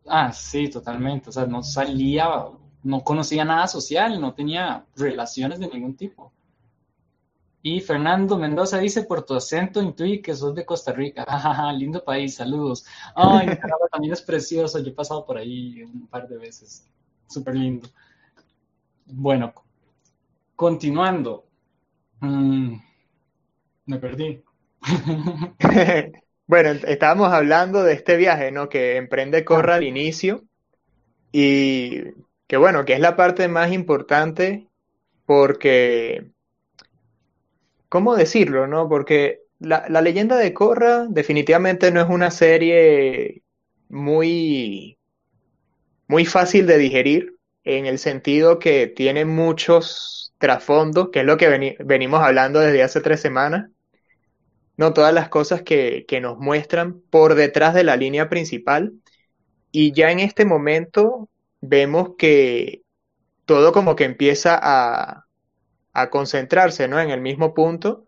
[0.06, 1.30] Ah, sí, totalmente.
[1.30, 2.28] O sea, no salía,
[2.82, 6.32] no conocía nada social, no tenía relaciones de ningún tipo.
[7.64, 11.24] Y Fernando Mendoza dice, por tu acento intuí que sos de Costa Rica.
[11.76, 12.84] lindo país, saludos.
[13.14, 16.84] Ay, Nicaragua también es precioso, yo he pasado por ahí un par de veces.
[17.28, 17.88] Súper lindo.
[19.06, 19.54] Bueno,
[20.56, 21.46] continuando.
[22.18, 22.74] Mm,
[23.86, 24.42] me perdí.
[26.48, 28.68] bueno, estábamos hablando de este viaje, ¿no?
[28.68, 30.42] Que emprende Corra al inicio
[31.30, 32.00] y
[32.52, 34.68] que bueno, que es la parte más importante
[35.24, 36.32] porque,
[37.88, 38.90] ¿cómo decirlo, no?
[38.90, 43.42] Porque la, la leyenda de Corra definitivamente no es una serie
[43.88, 44.98] muy,
[46.08, 51.78] muy fácil de digerir en el sentido que tiene muchos trasfondos, que es lo que
[51.82, 53.70] venimos hablando desde hace tres semanas
[54.76, 58.92] no todas las cosas que, nos muestran por detrás de la línea principal.
[59.70, 61.30] Y ya en este momento
[61.62, 62.82] vemos que
[63.46, 65.26] todo como que empieza a,
[65.94, 67.00] a concentrarse ¿no?
[67.00, 68.06] en el mismo punto,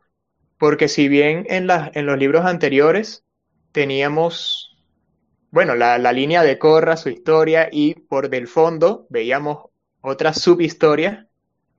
[0.59, 3.25] porque si bien en, en los libros anteriores
[3.73, 4.77] teníamos,
[5.51, 9.71] bueno, la, la, línea de Corra, su historia, y por del fondo veíamos
[10.03, 11.27] otras subhistorias,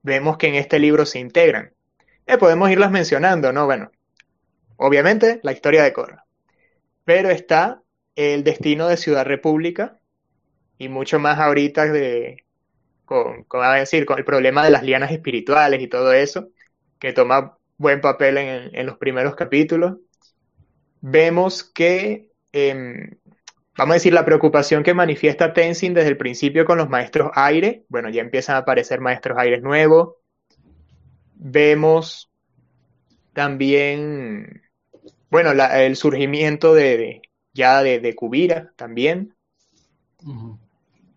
[0.02, 1.74] vemos que en este libro se integran.
[2.26, 3.66] Eh, podemos irlas mencionando, ¿no?
[3.66, 3.92] Bueno,
[4.78, 6.26] Obviamente, la historia de Corra.
[7.04, 7.82] Pero está
[8.16, 10.00] el destino de Ciudad República
[10.78, 12.46] y mucho más ahorita de,
[13.06, 16.50] con, a decir, con el problema de las lianas espirituales y todo eso,
[17.00, 19.98] que toma buen papel en, los primeros capítulos.
[21.02, 23.18] Vemos que, em,
[23.78, 27.86] vamos a decir, la preocupación que manifiesta Tenzin desde el principio con los maestros aire,
[27.90, 30.16] bueno, ya empiezan a aparecer maestros aires nuevos.
[31.36, 32.32] Vemos
[33.34, 34.66] también
[35.30, 37.22] bueno, el surgimiento de,
[37.54, 39.36] ya de, de, Kubira también.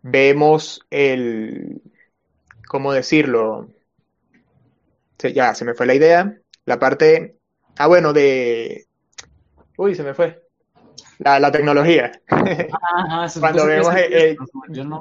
[0.02, 1.82] Vemos el,
[2.66, 3.68] ¿cómo decirlo?
[5.18, 6.38] ya, se me fue la idea.
[6.64, 7.36] La parte,
[7.76, 8.86] ah, bueno, de,
[9.76, 10.42] uy, se me fue.
[11.18, 12.12] La, tecnología.
[13.40, 13.92] Cuando vemos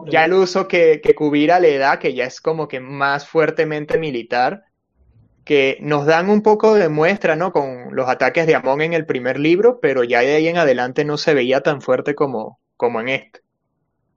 [0.07, 3.99] ya el uso que, que Kubira le da, que ya es como que más fuertemente
[3.99, 4.63] militar,
[5.47, 7.51] que nos dan un poco de muestra, ¿no?
[7.51, 11.05] Con los ataques de Amon en el primer libro, pero ya de ahí en adelante
[11.05, 13.41] no se veía tan fuerte como, como en este.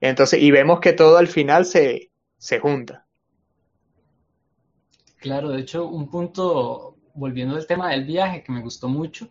[0.01, 3.05] Entonces, y vemos que todo al final se, se junta.
[5.17, 9.29] Claro, de hecho, un punto, volviendo al tema del viaje, que me gustó mucho,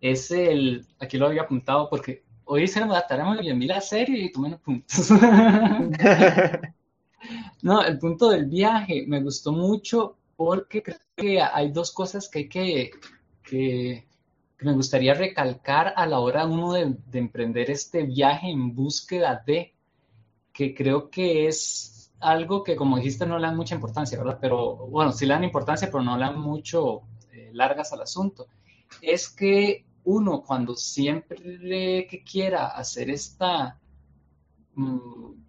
[0.00, 4.30] es el, aquí lo había apuntado porque hoy se nos ataremos y vi la y
[4.30, 5.10] tomé puntos.
[7.62, 10.82] no, el punto del viaje me gustó mucho porque
[11.16, 12.90] que hay dos cosas que hay que,
[13.42, 14.06] que,
[14.60, 19.72] me gustaría recalcar a la hora uno de, emprender este viaje en búsqueda de,
[20.52, 24.38] que creo que es algo que como dijiste no le dan mucha importancia, ¿verdad?
[24.40, 28.46] Pero bueno, sí le dan importancia, pero no le dan mucho eh, largas al asunto.
[29.00, 33.78] Es que uno cuando siempre que quiera hacer esta...
[34.74, 35.42] Mm,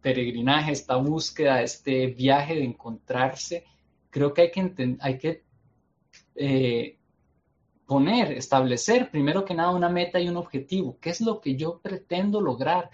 [0.00, 3.64] peregrinaje, esta búsqueda, este viaje de encontrarse,
[4.10, 5.44] creo que hay que, hay que
[6.34, 6.98] eh,
[7.86, 10.98] poner, establecer primero que nada una meta y un objetivo.
[11.00, 12.90] ¿Qué es lo que yo pretendo lograr?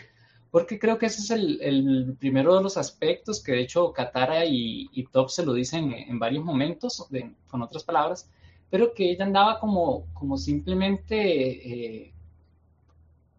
[0.51, 1.31] Porque creo que ese es
[1.61, 6.19] el, primero de los aspectos que de hecho Katara y, Top se lo dicen en,
[6.19, 7.07] varios momentos,
[7.49, 8.31] con otras palabras,
[8.71, 12.15] pero que ella andaba como, como simplemente eh,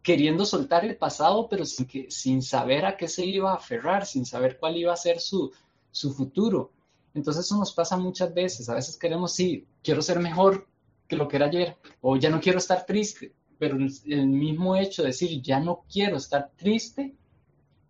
[0.02, 4.06] queriendo soltar el pasado, pero sin, que, sin saber a qué se iba a aferrar,
[4.06, 5.52] sin saber cuál iba a ser su,
[5.92, 6.72] su futuro.
[7.14, 8.70] Entonces eso nos pasa muchas veces.
[8.70, 10.68] A veces queremos, sí, quiero ser mejor
[11.08, 15.02] que lo que era ayer, o ya no quiero estar triste, pero el mismo hecho
[15.02, 17.16] de decir ya no quiero estar triste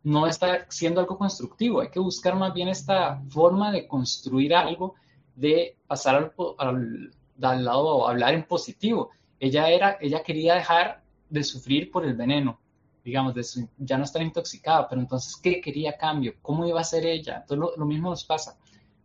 [0.03, 1.81] no está siendo algo constructivo.
[1.81, 4.95] Hay que buscar más bien esta forma de construir algo,
[5.35, 9.09] de pasar al, al, al lado, hablar en positivo.
[9.39, 12.59] Ella, era, ella quería dejar de sufrir por el veneno,
[13.03, 13.43] digamos, de
[13.77, 16.35] ya no estar intoxicada, pero entonces, ¿qué quería cambio?
[16.41, 17.37] ¿Cómo iba a ser ella?
[17.41, 18.57] Entonces, lo, mismo nos pasa,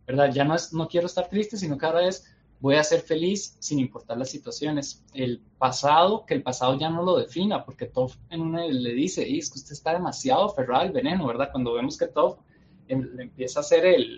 [0.07, 0.31] ¿verdad?
[0.31, 2.32] Ya no es, no quiero estar triste, sino que ahora es,
[2.63, 5.03] voy a ser feliz sin importar las situaciones.
[5.13, 7.91] El pasado, que el pasado ya no lo defina, porque
[8.31, 11.49] una le dice, es que usted está demasiado aferrado al veneno, ¿verdad?
[11.51, 12.39] Cuando vemos que Toph
[12.87, 14.17] em, le empieza a hacer el,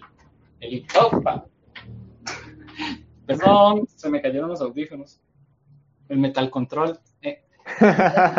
[0.60, 0.86] el
[3.26, 5.20] Perdón, se me cayeron los audífonos.
[6.08, 7.00] El metal control.
[7.24, 7.44] Eh,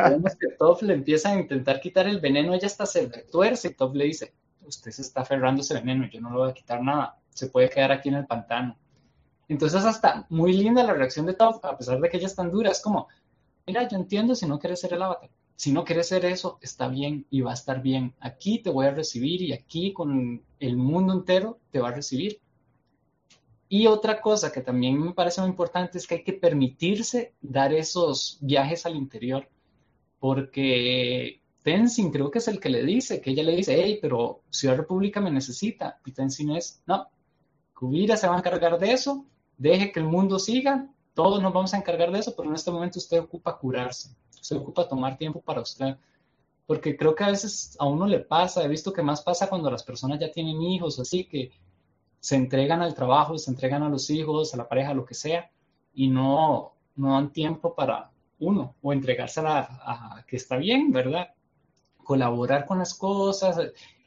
[0.09, 3.75] Vemos que Toph le empieza a intentar quitar el veneno, ella hasta se tuerce y
[3.75, 4.33] Toph le dice,
[4.64, 7.69] usted se está aferrando ese veneno, yo no le voy a quitar nada, se puede
[7.69, 8.79] quedar aquí en el pantano.
[9.48, 12.50] Entonces hasta muy linda la reacción de Toph, a pesar de que ella es tan
[12.50, 13.09] dura, como,
[13.66, 16.88] mira, yo entiendo si no quieres ser el avatar, si no quieres ser eso, está
[16.88, 18.14] bien y va a estar bien.
[18.20, 22.40] Aquí te voy a recibir y aquí con el mundo entero te va a recibir.
[23.68, 27.72] Y otra cosa que también me parece muy importante es que hay que permitirse dar
[27.72, 29.48] esos viajes al interior,
[30.20, 34.42] porque Tenzin creo que es el que le dice, que ella le dice, hey, pero
[34.50, 35.98] Ciudad República me necesita.
[36.04, 37.09] Y Tenzin es, no,
[37.74, 39.26] Kubira se va a encargar de eso,
[39.57, 42.71] deje que el mundo siga, todos nos vamos a encargar de eso, pero en este
[42.71, 45.97] momento usted ocupa curarse, usted ocupa tomar tiempo para usted.
[46.66, 49.71] Porque creo que a veces a uno le pasa, he visto que más pasa cuando
[49.71, 51.53] las personas ya tienen hijos, así que
[52.19, 55.51] se entregan al trabajo, se entregan a los hijos, a la pareja, lo que sea,
[55.95, 61.29] y no, no dan tiempo para uno o entregarse a, que está bien, ¿verdad?
[62.03, 63.59] Colaborar con las cosas,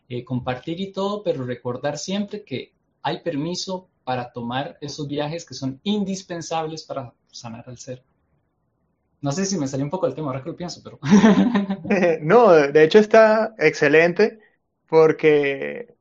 [0.07, 5.53] eh, compartir y todo, pero recordar siempre que hay permiso para tomar esos viajes que
[5.53, 8.03] son indispensables para sanar al ser.
[9.21, 10.97] No sé si me salió un poco el tema ahora que lo pienso, pero...
[12.23, 14.39] no, de hecho está excelente
[14.87, 15.93] porque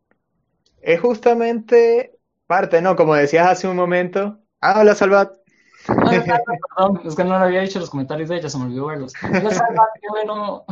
[0.80, 2.96] es justamente parte, ¿no?
[2.96, 4.38] Como decías hace un momento.
[4.58, 5.34] Ah, hola, Salvat.
[5.86, 9.12] perdón, es que no lo había dicho los comentarios de ella, se me olvidó verlos.
[9.22, 10.64] Hola, Salvat, qué bueno.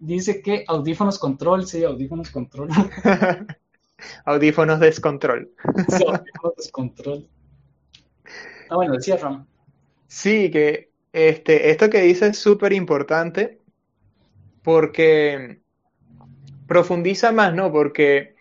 [0.00, 2.70] Dice que audífonos control, sí, audífonos control.
[4.24, 5.50] Audífonos descontrol.
[5.88, 7.28] sí, audífonos descontrol.
[8.68, 9.46] Ah, bueno, decía Ram.
[10.06, 13.60] Sí, que este, esto que dice es súper importante
[14.62, 15.60] porque
[16.66, 17.70] profundiza más, ¿no?
[17.72, 18.32] Porque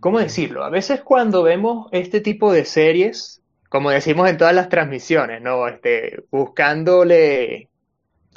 [0.00, 0.64] ¿cómo decirlo?
[0.64, 5.66] A veces cuando vemos este tipo de series, como decimos en todas las transmisiones, ¿no?
[5.66, 7.70] Este, buscándole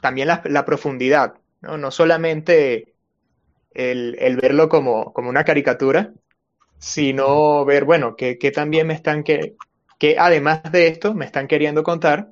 [0.02, 1.78] también la, profundidad, ¿no?
[1.78, 2.96] No solamente
[3.72, 6.12] el, verlo como, una caricatura,
[6.80, 9.56] sino ver, bueno, que, también me están, que,
[10.00, 12.32] que además de esto me están queriendo contar.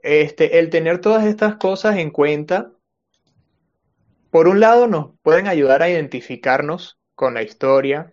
[0.00, 2.72] Este, el tener todas estas cosas en cuenta,
[4.30, 8.12] por un lado nos pueden ayudar a identificarnos con la historia,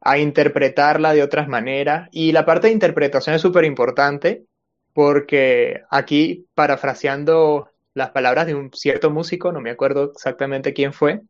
[0.00, 2.08] a interpretarla de otras maneras.
[2.12, 4.44] Y la parte de interpretación es súper importante
[4.92, 11.22] porque aquí, parafraseando las palabras de un cierto músico, no me acuerdo exactamente quién fue,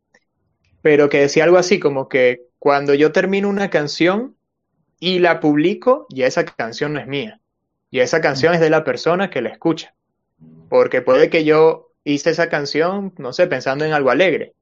[0.87, 4.37] pero que decía algo así como que cuando yo termino una canción
[5.01, 7.41] y la publico, ya esa canción no es mía,
[7.91, 9.95] y esa canción es de la persona que la escucha,
[10.69, 14.53] porque puede que yo hice esa canción, no sé, pensando en algo alegre,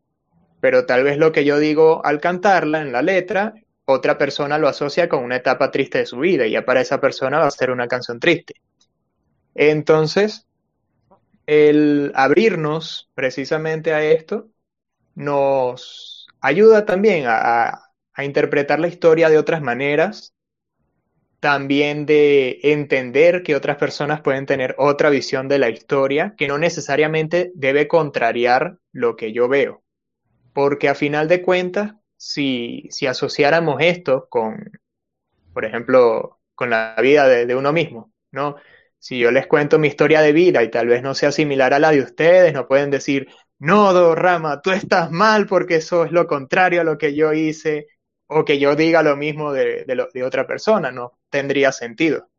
[0.62, 3.54] pero tal vez lo que yo digo al cantarla en la letra,
[3.86, 7.00] otra persona lo asocia con una etapa triste de su vida y ya para esa
[7.00, 8.56] persona va a ser una canción triste.
[9.54, 10.48] Entonces,
[11.46, 14.48] el abrirnos precisamente a esto
[15.14, 16.15] nos
[16.46, 17.82] ayuda también a,
[18.18, 20.34] interpretar la historia de otras maneras,
[21.42, 26.58] también de entender que otras personas pueden tener otra visión de la historia que no
[26.58, 29.84] necesariamente debe contrariar lo que yo veo.
[30.54, 34.72] Porque a final de cuentas, si, si asociáramos esto con,
[35.54, 38.56] por ejemplo, con la vida de, de uno mismo, ¿no?
[38.98, 41.80] Si yo les cuento mi historia de vida y tal vez no sea similar a
[41.80, 43.28] la de ustedes, no pueden decir,
[43.60, 47.88] no, Rama, tú estás mal porque eso es lo contrario a lo que yo hice,
[48.28, 52.30] o que yo diga lo mismo de, de, otra persona, no tendría sentido.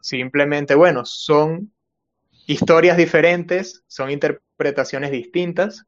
[0.00, 1.72] Simplemente, bueno, son
[2.46, 5.86] historias diferentes, son interpretaciones distintas,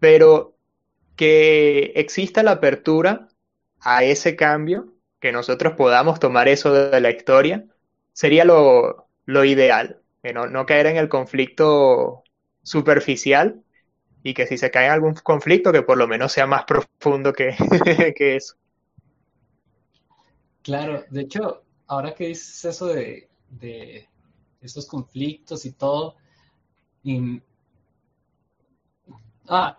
[0.00, 0.56] pero
[1.16, 3.28] que exista la apertura
[3.80, 7.66] a ese cambio, que nosotros podamos tomar eso de la historia,
[8.12, 10.00] sería lo, lo ideal,
[10.34, 12.22] no, no caer en el conflicto
[12.62, 13.62] superficial
[14.22, 17.54] y que si se cae algún conflicto, que por lo menos sea más profundo que,
[18.16, 18.56] que eso.
[20.62, 24.08] Claro, de hecho, ahora que dices eso de, de
[24.60, 26.16] esos conflictos y todo,
[29.48, 29.78] ah,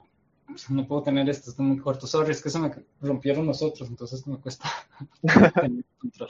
[0.70, 2.08] no puedo tener esto, está muy corto.
[2.08, 2.72] Sorry, es que se me
[3.02, 4.70] rompieron los otros, entonces me cuesta
[5.62, 6.30] tener control.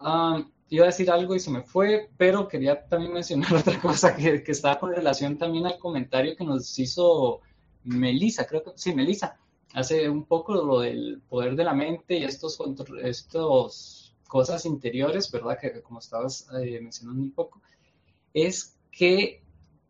[0.00, 4.16] Um, iba a decir algo y se me fue, pero quería también mencionar otra cosa
[4.16, 7.40] que, que estaba con relación también al comentario que nos hizo
[7.84, 9.38] Melissa, creo que sí, Melissa,
[9.74, 12.58] hace un poco lo del poder de la mente y estos,
[13.02, 15.58] estos cosas interiores, ¿verdad?
[15.60, 17.60] Que como estabas eh, mencionando un poco,
[18.32, 19.42] es que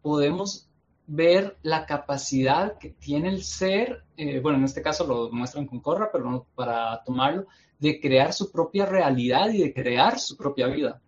[0.02, 0.68] podemos
[1.07, 5.81] ver la capacidad que tiene el ser, eh, bueno, en este caso lo muestran con
[5.81, 7.47] Corra, pero no para tomarlo,
[7.79, 11.01] de crear su propia realidad y de crear su propia vida.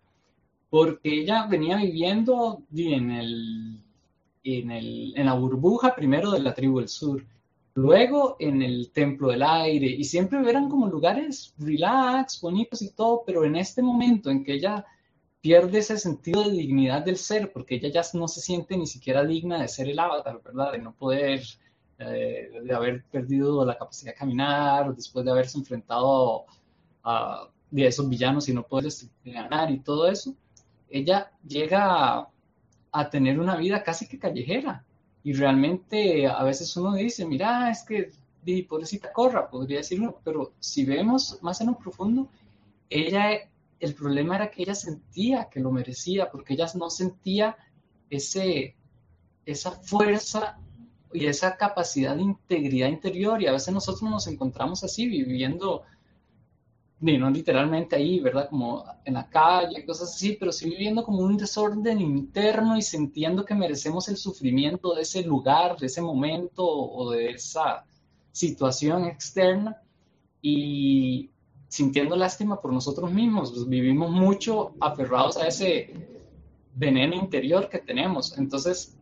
[0.69, 3.83] Porque ella venía viviendo en, el,
[4.43, 7.25] en, el, en la burbuja primero de la tribu del sur,
[7.73, 13.23] luego en el templo del aire, y siempre eran como lugares relax, bonitos y todo,
[13.25, 14.85] pero en este momento en que ella
[15.41, 19.23] pierde ese sentido de dignidad del ser, porque ella ya no se siente ni siquiera
[19.23, 20.71] digna de ser el avatar, ¿verdad?
[20.71, 21.41] De no poder,
[21.99, 26.45] eh, de haber perdido la capacidad de caminar, después de haberse enfrentado
[27.03, 28.91] a, esos villanos y no poder
[29.25, 30.33] ganar y todo eso,
[30.89, 32.27] ella llega
[32.91, 34.85] a, tener una vida casi que callejera.
[35.23, 38.11] Y realmente a veces uno dice, mira, es que
[38.67, 42.29] pobrecita corra, podría decirlo, pero si vemos más en lo profundo,
[42.89, 47.55] ella, el problema era que ella sentía que lo merecía, porque ella no sentía
[48.09, 48.75] ese,
[49.45, 50.57] esa fuerza
[51.13, 53.41] y esa capacidad de integridad interior.
[53.41, 55.83] Y a veces nosotros nos encontramos así, viviendo
[56.99, 58.49] no literalmente ahí, ¿verdad?
[58.49, 63.45] Como en la calle, cosas así, pero sí viviendo como un desorden interno y sintiendo
[63.45, 67.85] que merecemos el sufrimiento de ese lugar, de ese momento o de esa
[68.31, 69.79] situación externa
[70.41, 71.29] y
[71.67, 73.51] sintiendo lástima por nosotros mismos.
[73.51, 75.93] Pues vivimos mucho aferrados a ese
[76.75, 78.37] veneno interior que tenemos.
[78.37, 78.97] Entonces,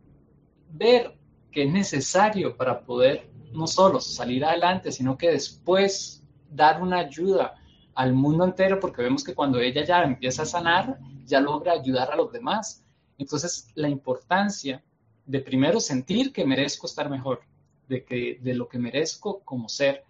[0.72, 1.16] ver
[1.52, 7.54] que es necesario para poder no solo salir adelante, sino que después dar una ayuda
[7.94, 12.10] al mundo entero porque vemos que cuando ella ya empieza a sanar, ya logra ayudar
[12.12, 12.84] a los demás.
[13.18, 14.82] Entonces, la importancia
[15.24, 17.40] de primero sentir que merezco estar mejor,
[17.88, 20.04] de, que, de lo que merezco como ser.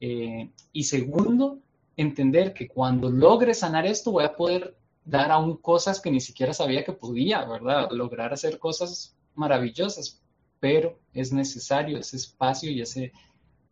[0.00, 1.58] Eh, y segundo,
[1.98, 6.54] entender que cuando logre sanar esto voy a poder dar aún cosas que ni siquiera
[6.54, 7.90] sabía que podía, ¿verdad?
[7.90, 10.22] Lograr hacer cosas maravillosas,
[10.60, 13.12] pero es necesario ese espacio y ese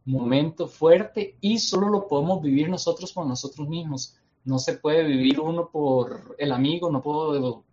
[0.04, 4.16] momento fuerte y solo lo podemos vivir nosotros por nosotros mismos.
[4.44, 7.64] No se puede vivir uno por el amigo, no puedo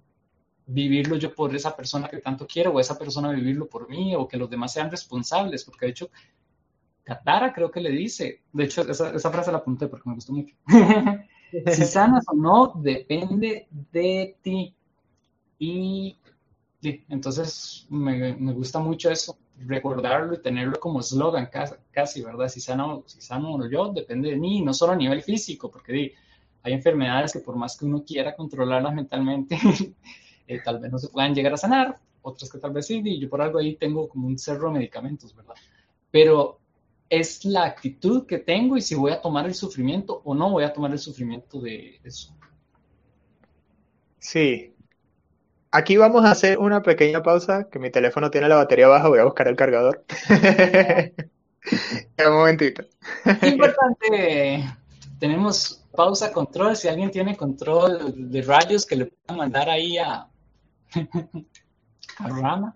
[0.67, 4.27] vivirlo yo por esa persona que tanto quiero o esa persona vivirlo por mí o
[4.27, 6.09] que los demás sean responsables, porque de hecho
[7.03, 10.55] Katara creo que le dice, de hecho esa, frase la apunté porque me gustó mucho,
[11.71, 14.75] si sanas o no depende de ti.
[15.59, 16.17] Y
[17.09, 21.49] entonces me, me gusta mucho eso, recordarlo y tenerlo como eslogan
[21.91, 22.47] casi, ¿verdad?
[22.47, 26.13] Si sano, si sano o yo, depende de mí, no solo a nivel físico, porque
[26.63, 29.57] hay enfermedades que por más que uno quiera controlarlas mentalmente,
[30.47, 33.19] eh, tal vez no se puedan llegar a sanar, otras que tal vez sí, y
[33.19, 35.55] yo por algo ahí tengo como un cerro de medicamentos, ¿verdad?
[36.11, 36.59] Pero
[37.19, 40.63] es la actitud que tengo y si voy a tomar el sufrimiento o no voy
[40.63, 42.35] a tomar el sufrimiento de eso.
[44.19, 44.73] Sí,
[45.75, 49.17] Aquí vamos a hacer una pequeña pausa, que mi teléfono tiene la batería baja, voy
[49.17, 50.05] a buscar el cargador.
[52.27, 52.83] un momentito.
[53.41, 54.69] Importante.
[55.19, 60.27] Tenemos pausa control, si alguien tiene control de rayos que le puedan mandar ahí a,
[62.19, 62.75] a Rama.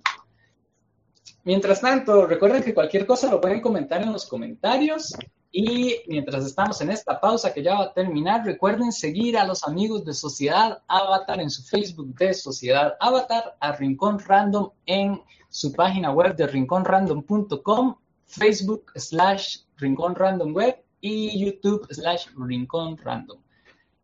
[1.47, 5.15] Mientras tanto, recuerden que cualquier cosa lo pueden comentar en los comentarios
[5.49, 9.63] Y mientras estamos en esta pausa que ya va a terminar, recuerden seguir a los
[9.63, 15.71] amigos de Sociedad Avatar en su Facebook de Sociedad Avatar, a Rincón Random en su
[15.71, 17.95] página web de rinconrandom.com,
[18.25, 23.41] Facebook slash Rincón Random Web y YouTube slash Rincón Random.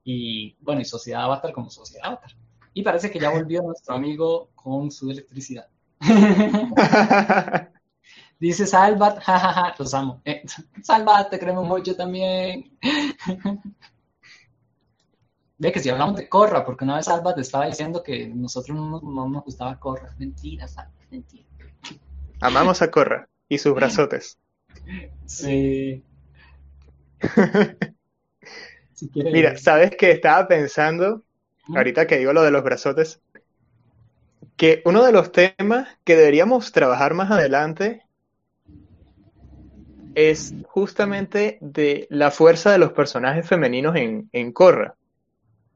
[0.05, 2.31] Y bueno, y Sociedad Avatar como Sociedad Avatar.
[2.73, 5.72] Y parece que ya volvió nuestro amigo con su electricidad.
[8.39, 10.21] Dice Salvat, jajaja, los amo.
[10.25, 10.43] Eh,
[10.83, 12.77] Salvat, te queremos mucho también.
[15.57, 18.99] Ve que si hablamos de Corra, porque una vez Salvat estaba diciendo que nosotros no,
[19.29, 20.13] nos gustaba Corra.
[20.17, 21.45] Mentira, Salvat, mentira.
[22.41, 24.37] Amamos a Corra y sus brazotes.
[25.25, 26.03] Sí.
[29.15, 31.23] Mira, ¿sabes qué estaba pensando?
[31.73, 33.21] Ahorita que digo lo de los brazotes,
[34.57, 38.03] que uno de los temas que deberíamos trabajar más adelante
[40.15, 44.95] es justamente de la fuerza de los personajes femeninos en, en Corra.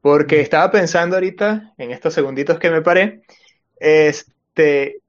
[0.00, 3.22] Porque estaba pensando ahorita, en estos segunditos que me paré,
[3.80, 5.00] este,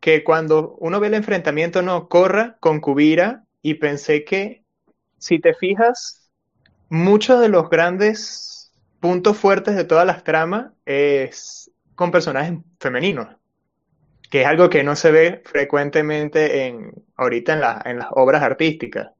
[0.00, 4.62] que cuando uno ve el enfrentamiento, no, Corra con Kubira, y pensé que,
[5.16, 6.28] si te fijas,
[6.90, 8.70] muchos de los grandes
[9.00, 11.63] puntos fuertes de todas las tramas es
[11.94, 13.28] con personajes femeninos
[14.34, 19.12] que es algo que no se ve frecuentemente en, ahorita en, en las obras artísticas.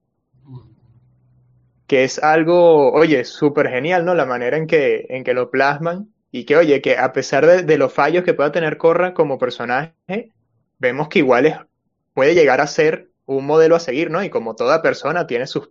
[1.87, 4.17] Que es algo, oye, súper genial, ¿no?
[4.17, 7.79] La manera en que, en que lo plasman y que, oye, que a pesar de,
[7.79, 10.33] los fallos que pueda tener Corra como personaje,
[10.81, 11.69] vemos que igual
[12.13, 14.25] puede llegar a ser un modelo a seguir, ¿no?
[14.25, 15.71] Y como toda persona tiene sus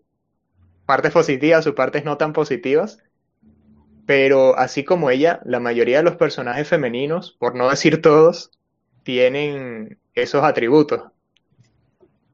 [0.85, 3.02] partes positivas, sus partes no tan positivas,
[4.05, 8.51] pero así como ella, la mayoría de los personajes femeninos, por no decir todos,
[9.03, 11.03] tienen esos atributos.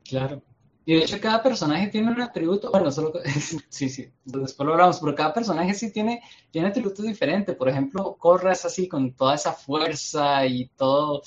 [0.03, 0.41] Claro.
[0.85, 3.13] Y de hecho cada personaje tiene un atributo, bueno, solo,
[3.69, 7.55] sí, sí, después lo hablamos, pero cada personaje sí tiene, tiene atributos diferentes.
[7.55, 11.21] Por ejemplo, Corra es así con toda esa fuerza y todo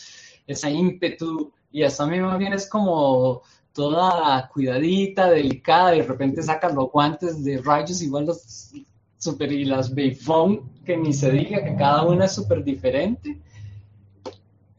[0.49, 6.07] ese ímpetu, y hasta a mí más bien es como toda cuidadita, delicada, y de
[6.07, 8.73] repente saca los guantes de rayos, igual los
[9.23, 13.41] super y las Bayfone, que ni se diga que cada una es súper diferente.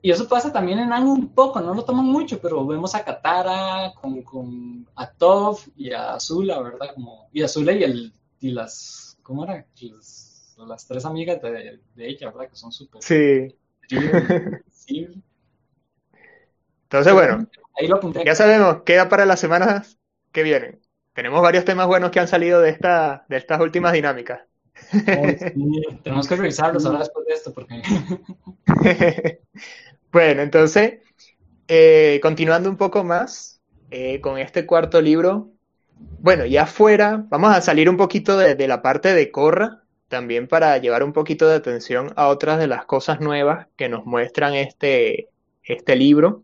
[0.02, 3.06] Y eso pasa también en Ang un poco, no lo toman mucho, pero vemos a
[3.06, 6.94] Katara con, con a Tov y a Azula, ¿verdad?
[6.94, 9.66] Como, y Azula y, el, y las, ¿cómo era?
[10.58, 12.50] Las, tres amigas de, de, ella, ¿verdad?
[12.50, 13.02] Que son súper...
[13.02, 13.56] Sí.
[16.84, 17.48] Entonces, bueno,
[17.80, 19.98] Ahí lo ya sabemos, queda para las semanas
[20.34, 20.82] que vienen.
[21.14, 24.41] Tenemos varios temas buenos que han salido de, esta, de estas últimas dinámicas.
[26.03, 27.82] tenemos que revisarlos ahora después de esto, porque...
[30.14, 30.99] Bueno, entonces,
[31.68, 35.49] eh, continuando un poco más eh, con este cuarto libro,
[36.20, 40.78] bueno, ya fuera, vamos a salir un poquito de, la parte de Corra, también para
[40.78, 45.30] llevar un poquito de atención a otras de las cosas nuevas que nos muestran este,
[45.64, 46.43] este libro.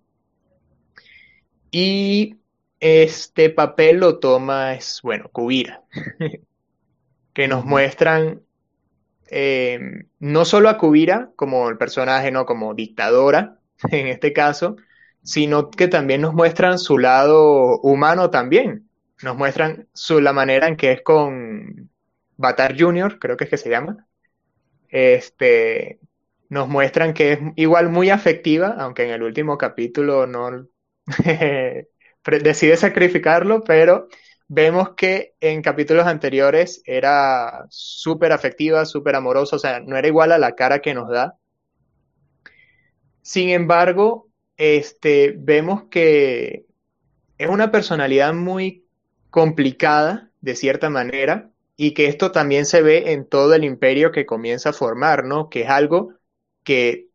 [1.69, 2.38] Y
[2.79, 5.83] este papel lo toma, es, bueno, Kubira,
[7.33, 8.43] que nos muestran
[9.31, 9.79] eh,
[10.19, 13.59] no solo a Kubira como el personaje, no como dictadora,
[13.91, 14.75] en este caso,
[15.23, 18.89] sino que también nos muestran su lado humano también.
[19.21, 21.89] Nos muestran su, la manera en que es con
[22.37, 24.07] Batar Jr., creo que es que se llama.
[24.89, 25.99] Este,
[26.49, 30.67] nos muestran que es igual muy afectiva, aunque en el último capítulo no
[32.23, 34.07] decide sacrificarlo, pero
[34.47, 40.31] vemos que en capítulos anteriores era súper afectiva, súper amorosa, o sea, no era igual
[40.31, 41.37] a la cara que nos da.
[43.21, 46.65] Sin embargo, este, vemos que
[47.37, 48.85] es una personalidad muy
[49.29, 54.25] complicada, de cierta manera, y que esto también se ve en todo el imperio que
[54.25, 55.49] comienza a formar, ¿no?
[55.49, 56.13] Que es algo
[56.63, 57.08] que,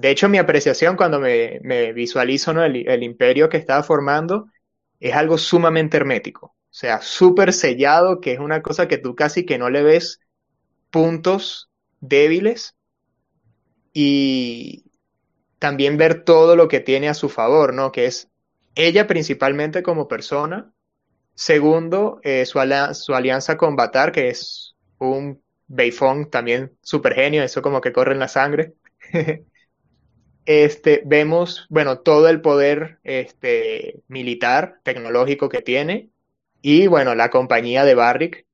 [0.00, 2.64] de hecho, mi apreciación cuando me, visualizo ¿no?
[2.64, 4.46] el, imperio que estaba formando
[5.00, 9.44] es algo sumamente hermético, o sea, súper sellado, que es una cosa que tú casi
[9.44, 10.20] que no le ves
[10.90, 11.70] puntos
[12.00, 12.74] débiles.
[13.92, 14.88] Y,
[15.58, 17.92] también ver todo lo que tiene a su favor, ¿no?
[17.92, 18.28] Que es
[18.74, 20.72] ella principalmente como persona.
[21.34, 22.58] Segundo, eh, su,
[22.94, 28.12] su, alianza con Batar, que es un Beifong también súper genio, eso como que corre
[28.12, 28.74] en la sangre.
[30.48, 36.08] este, vemos, bueno, todo el poder este, militar, tecnológico que tiene.
[36.62, 38.46] Y bueno, la compañía de Barrick,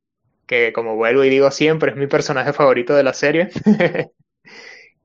[0.46, 3.50] que como vuelvo y digo siempre, es mi personaje favorito de la serie.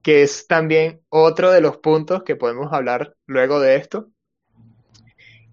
[0.02, 4.10] que es también otro de los puntos que podemos hablar luego de esto.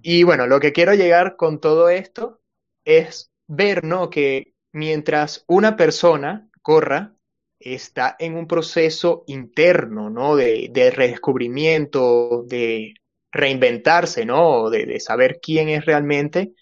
[0.01, 2.41] Y bueno, lo que quiero llegar con todo esto
[2.87, 4.09] es ver, ¿no?
[4.09, 7.13] Que mientras una persona corra,
[7.59, 10.37] está en un proceso interno, ¿no?
[10.37, 12.95] De, de redescubrimiento, de
[13.33, 14.71] reinventarse, ¿no?
[14.71, 16.53] De, de saber quién es realmente.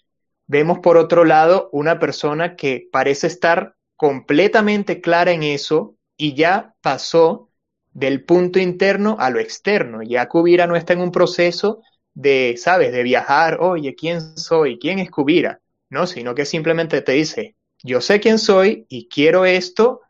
[0.47, 6.75] Vemos por otro lado una persona que parece estar completamente clara en eso y ya
[6.81, 7.49] pasó
[7.93, 10.03] del punto interno a lo externo.
[10.03, 11.81] Ya Cubira no está en un proceso
[12.13, 14.77] de, ¿sabes?, de viajar, oye, ¿quién soy?
[14.79, 15.61] ¿Quién es Cubira?
[15.89, 20.01] No, sino que simplemente te dice, yo sé quién soy y quiero esto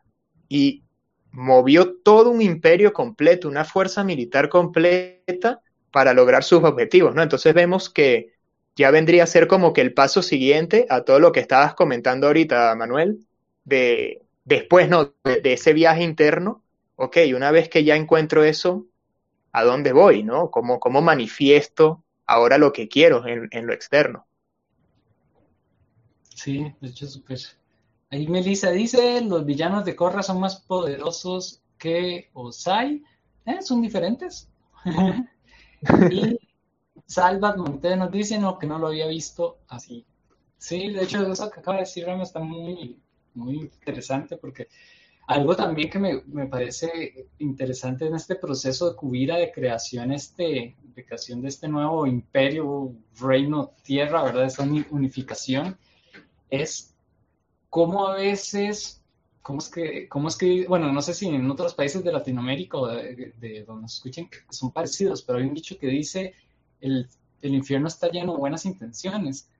[0.48, 0.84] y
[1.32, 7.22] movió todo un imperio completo, una fuerza militar completa para lograr sus objetivos, ¿no?
[7.22, 8.34] Entonces vemos que
[8.74, 12.26] ya vendría a ser como que el paso siguiente a todo lo que estabas comentando
[12.26, 13.26] ahorita, Manuel,
[13.64, 15.14] de después, ¿no?
[15.24, 16.62] De, ese viaje interno,
[16.96, 18.86] ok, una vez que ya encuentro eso,
[19.52, 20.50] ¿a dónde voy, no?
[20.50, 24.26] ¿Cómo, cómo manifiesto ahora lo que quiero en, en lo externo?
[26.34, 27.38] Sí, de hecho, súper
[28.10, 33.02] Ahí Melissa dice, los villanos de Korra son más poderosos que Osai.
[33.44, 34.48] Eh, son diferentes.
[36.10, 36.38] y
[37.06, 40.04] Salvat Monte nos dice no, que no lo había visto así.
[40.58, 42.98] Sí, de hecho, eso que acaba de decir Ramos está muy,
[43.34, 44.68] muy interesante porque
[45.28, 50.76] algo también que me, me, parece interesante en este proceso de Cubira de creación, este,
[50.80, 54.46] de creación de este nuevo imperio, reino, tierra, ¿verdad?
[54.46, 55.76] Esa unificación,
[56.48, 56.95] es
[57.76, 59.04] cómo a veces,
[59.42, 62.78] cómo es que, cómo es que, bueno, no sé si en otros países de Latinoamérica
[62.78, 66.32] o de, de donde nos escuchen son parecidos, pero hay un dicho que dice,
[66.80, 67.06] el,
[67.42, 69.50] el infierno está lleno de buenas intenciones,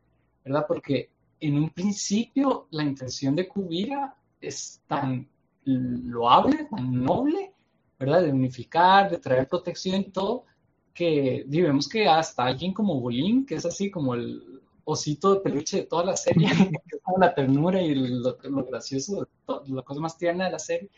[0.43, 0.65] ¿verdad?
[0.67, 1.11] Porque
[1.41, 5.29] en un principio la intención de Cubira es tan
[5.65, 7.53] loable, tan noble,
[7.99, 8.23] ¿verdad?
[8.23, 10.47] De unificar, de traer protección y todo,
[10.95, 15.79] que vemos que hasta alguien como Bolín, que es así como el, osito de peluche
[15.79, 16.49] de toda la serie,
[16.87, 20.53] que es como la ternura y lo, lo gracioso, todo, la cosa más tierna de
[20.53, 20.91] la serie,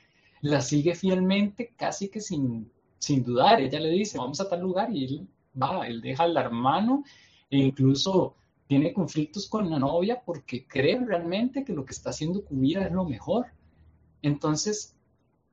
[0.42, 3.60] la sigue fielmente, casi que sin, sin dudar.
[3.60, 5.28] Ella le dice, vamos a tal lugar y él
[5.60, 7.02] va, él deja al hermano
[7.50, 8.36] e incluso
[8.66, 12.92] tiene conflictos con la novia porque cree realmente que lo que está haciendo Kubira es
[12.92, 13.46] lo mejor.
[14.20, 14.94] Entonces,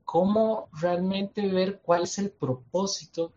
[0.04, 3.32] ¿cómo realmente ver cuál es el propósito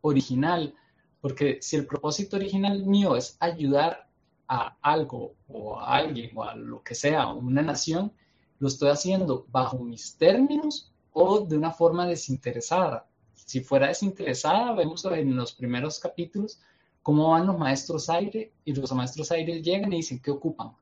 [0.00, 0.74] original?
[1.20, 4.03] Porque si el propósito original mío es ayudar
[4.48, 8.12] a algo o a alguien o a lo que sea, una nación,
[8.58, 13.06] lo estoy haciendo bajo mis términos o de una forma desinteresada.
[13.34, 16.60] Si fuera desinteresada, vemos en los primeros capítulos
[17.02, 20.72] cómo van los maestros aire y los maestros aire llegan y dicen, ¿qué ocupan?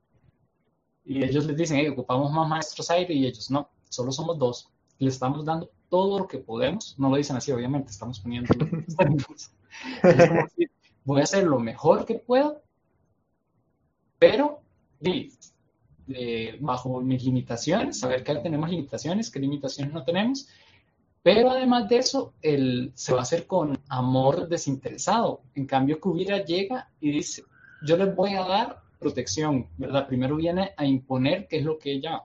[1.05, 4.69] Y ellos les dicen, ocupamos más maestros aire y ellos, no, solo somos dos.
[4.99, 6.95] Le estamos dando todo lo que podemos.
[6.97, 8.55] No lo dicen así, obviamente, estamos poniendo...
[8.87, 10.47] es como
[11.05, 12.62] voy a hacer lo mejor que puedo
[14.23, 14.63] pero
[16.61, 20.47] bajo mis limitaciones, saber que tenemos limitaciones, qué limitaciones no tenemos,
[21.25, 25.43] pero además de eso, él se va a hacer con amor desinteresado.
[25.57, 27.43] En cambio, Kubira llega y dice,
[27.85, 30.07] yo les voy a dar protección, ¿verdad?
[30.07, 32.23] Primero viene a imponer qué es lo que ella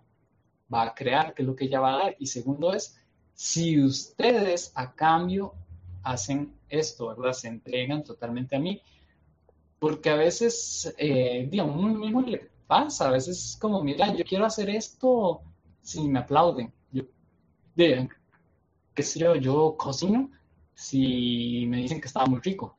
[0.71, 2.15] va a crear, qué es lo que ella va a dar.
[2.19, 2.95] Y segundo es,
[3.33, 5.55] si ustedes a cambio
[6.03, 7.33] hacen esto, ¿verdad?
[7.33, 8.83] Se entregan totalmente a mí,
[9.79, 14.23] porque a veces, eh, digamos, uno mismo le pasa, a veces es como, mira, yo
[14.25, 15.41] quiero hacer esto
[15.81, 16.73] si me aplauden.
[16.91, 17.03] Yo,
[17.75, 18.09] de,
[18.93, 20.31] qué sé yo, yo cocino
[20.73, 22.77] si me dicen que estaba muy rico.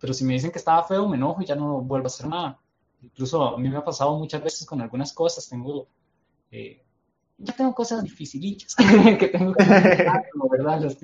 [0.00, 2.28] Pero si me dicen que estaba feo, me enojo y ya no vuelvo a hacer
[2.28, 2.60] nada.
[3.02, 5.88] Incluso a mí me ha pasado muchas veces con algunas cosas, tengo,
[6.50, 6.82] eh,
[7.38, 8.76] ya tengo cosas dificilillas
[9.18, 9.64] que tengo que
[10.50, 10.96] ¿verdad?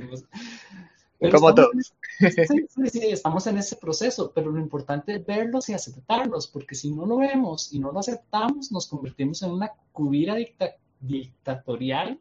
[1.18, 1.94] Como todos.
[2.18, 2.28] Sí,
[2.68, 6.90] sí, sí, estamos en ese proceso, pero lo importante es verlos y aceptarlos, porque si
[6.90, 10.36] no lo vemos y no lo aceptamos, nos convertimos en una cubira
[11.00, 12.18] dictatorial,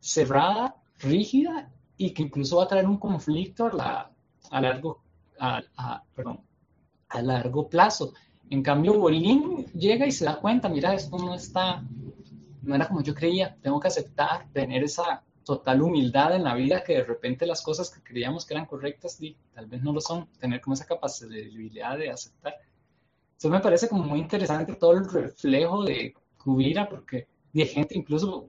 [0.00, 4.10] cerrada, rígida y que incluso va a traer un conflicto a, la,
[4.50, 5.00] a largo,
[5.38, 6.40] a, perdón,
[7.08, 8.12] a largo plazo.
[8.50, 11.82] En cambio, Bolín llega y se da cuenta, mira, esto no está,
[12.62, 16.82] no era como yo creía, tengo que aceptar, tener esa total humildad en la vida
[16.82, 20.00] que de repente las cosas que creíamos que eran correctas y tal vez no lo
[20.00, 22.54] son, tener como esa capacidad de aceptar.
[23.36, 28.48] Eso me parece como muy interesante todo el reflejo de Kubira porque de gente, incluso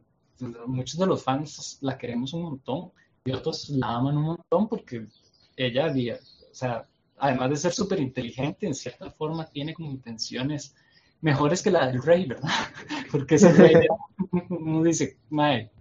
[0.65, 2.91] muchos de los fans la queremos un montón
[3.23, 5.07] y otros la aman un montón porque
[5.55, 6.87] ella, o sea,
[7.17, 10.75] además de ser súper inteligente, en cierta forma tiene como intenciones
[11.21, 12.49] mejores que la del rey, ¿verdad?
[13.11, 13.73] Porque ese rey,
[14.49, 15.71] uno dice, mae,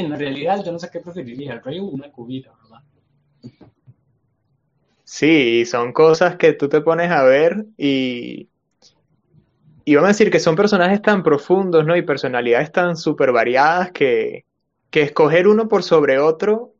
[0.00, 2.82] en realidad yo no sé qué preferiría, el rey una cubita, ¿verdad?
[5.04, 8.50] Sí, son cosas que tú te pones a ver y,
[9.84, 11.96] y vamos a decir que son personajes tan profundos, ¿no?
[11.96, 14.46] Y personalidades tan súper variadas que,
[14.90, 16.74] que escoger uno por sobre otro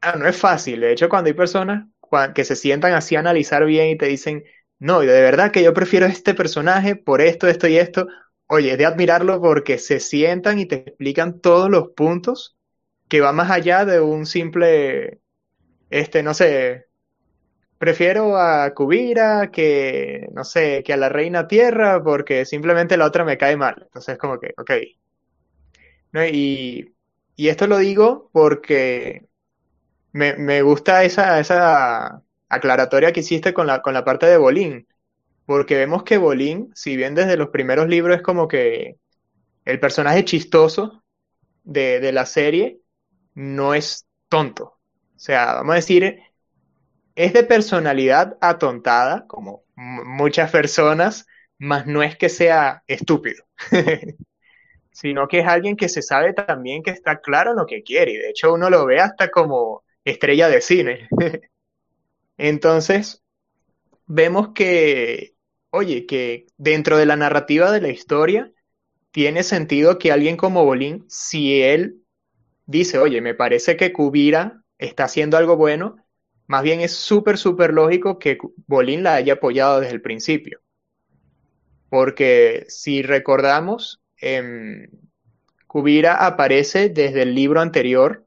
[0.00, 0.80] ah, no es fácil.
[0.80, 1.86] De hecho, cuando hay personas
[2.34, 4.44] que se sientan así a analizar bien y te dicen,
[4.78, 8.06] no, de verdad que yo prefiero este personaje por esto, esto y esto,
[8.48, 12.56] oye, es de admirarlo porque se sientan y te explican todos los puntos
[13.08, 15.20] que va más allá de un simple,
[15.90, 16.86] este, no sé,
[17.78, 23.24] prefiero a Kubira que, no sé, que a la Reina Tierra porque simplemente la otra
[23.24, 23.76] me cae mal.
[23.84, 24.72] Entonces, como que, ok.
[26.12, 26.24] ¿No?
[26.26, 26.94] Y,
[27.36, 29.28] y esto lo digo porque
[30.12, 34.88] me, me gusta esa, esa aclaratoria que hiciste con la, con la parte de Bolín.
[35.46, 38.96] Porque vemos que Bolín, si bien desde los primeros libros es como que
[39.64, 41.04] el personaje chistoso
[41.64, 42.80] de, de la serie,
[43.34, 44.64] no es tonto.
[45.14, 46.20] O sea, vamos a decir,
[47.14, 51.26] es de personalidad atontada, como muchas personas,
[51.58, 53.44] mas no es que sea estúpido,
[54.90, 58.12] sino que es alguien que se sabe también que está claro en lo que quiere,
[58.12, 61.08] y de hecho uno lo ve hasta como estrella de cine.
[62.36, 63.22] Entonces,
[64.06, 65.35] vemos que,
[65.76, 68.52] oye, que dentro de la narrativa de la historia,
[69.10, 72.02] tiene sentido que alguien como Bolín, si él
[72.66, 75.96] dice, oye, me parece que Kubira está haciendo algo bueno,
[76.46, 80.60] más bien es súper, súper lógico que Bolín la haya apoyado desde el principio.
[81.88, 84.02] Porque si recordamos,
[85.66, 88.26] Kubira aparece desde el libro anterior,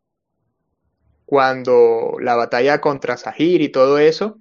[1.26, 4.40] cuando la batalla contra Sahir y todo eso,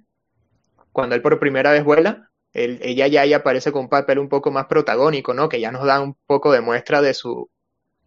[0.91, 4.51] cuando él por primera vez vuela, ella ya ahí aparece con un papel un poco
[4.51, 5.49] más protagónico, ¿no?
[5.49, 7.49] Que ya nos da un poco de muestra de su,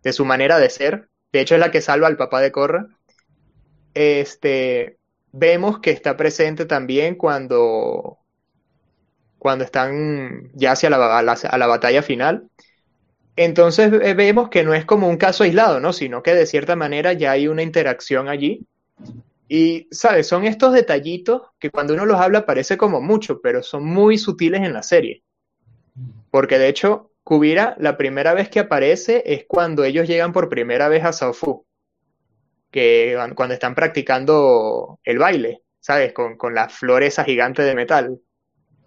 [0.02, 1.08] de su manera de ser.
[1.32, 2.88] De hecho, es la que salva al papá de Corra.
[3.94, 4.98] Este,
[5.32, 8.18] vemos que está presente también cuando,
[9.38, 12.48] cuando están ya hacia la, a la, batalla final.
[13.36, 15.92] Entonces vemos que no es como un caso aislado, ¿no?
[15.92, 18.66] Sino que de cierta manera ya hay una interacción allí.
[19.54, 20.28] Y, ¿sabes?
[20.28, 24.62] Son estos detallitos que cuando uno los habla parece como mucho, pero son muy sutiles
[24.62, 25.24] en la serie.
[26.30, 30.88] Porque de hecho, Kubira, la primera vez que aparece es cuando ellos llegan por primera
[30.88, 31.66] vez a Saofu
[32.70, 36.14] que cuando están practicando el baile, ¿sabes?
[36.14, 38.18] Con, con la flor esa gigante de metal.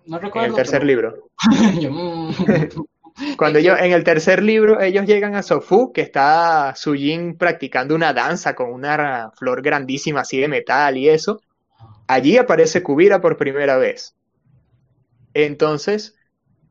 [0.07, 0.47] No recuerdo.
[0.47, 1.29] En el tercer libro.
[3.37, 8.13] Cuando ellos, en el tercer libro, ellos llegan a Sofu, que está Sujin practicando una
[8.13, 11.39] danza con una flor grandísima así de metal y eso.
[12.07, 14.15] Allí aparece Kubira por primera vez.
[15.33, 16.15] Entonces,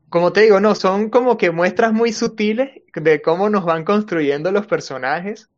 [0.09, 4.51] como te digo, no, son como que muestras muy sutiles de cómo nos van construyendo
[4.51, 5.49] los personajes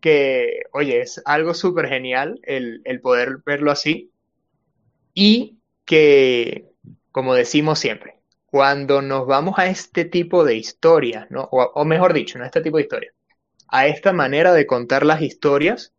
[0.00, 4.10] que, oye, es algo súper genial el, poder verlo así
[5.14, 6.68] y que,
[7.12, 8.16] como decimos siempre,
[8.54, 12.76] cuando nos vamos a este tipo de historias, o, mejor dicho, no a este tipo
[12.76, 13.12] de historias,
[13.66, 15.92] a esta manera de contar las historias,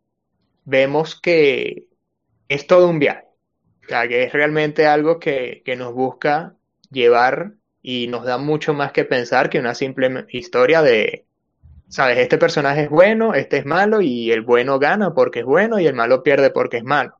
[0.63, 1.89] vemos que
[2.47, 3.25] es todo un viaje.
[3.83, 6.55] O sea, que es realmente algo que, que, nos busca
[6.89, 11.25] llevar y nos da mucho más que pensar que una simple historia de,
[11.89, 15.77] sabes, este personaje es bueno, este es malo y el bueno gana porque es bueno
[15.77, 17.17] y el malo pierde porque es malo.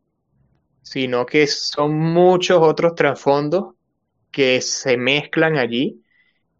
[0.81, 3.74] Sino que son muchos otros trasfondos
[4.35, 6.03] que se mezclan allí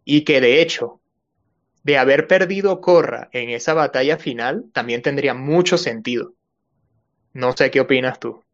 [0.04, 1.02] y que de hecho,
[1.84, 6.34] de haber perdido Corra en esa batalla final, también tendría mucho sentido.
[7.34, 8.44] No sé qué opinas tú.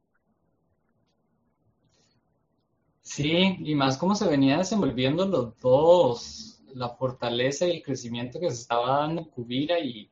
[3.03, 8.51] Sí, y más cómo se venía desenvolviendo los dos la fortaleza y el crecimiento que
[8.51, 10.11] se estaba dando Kubira y,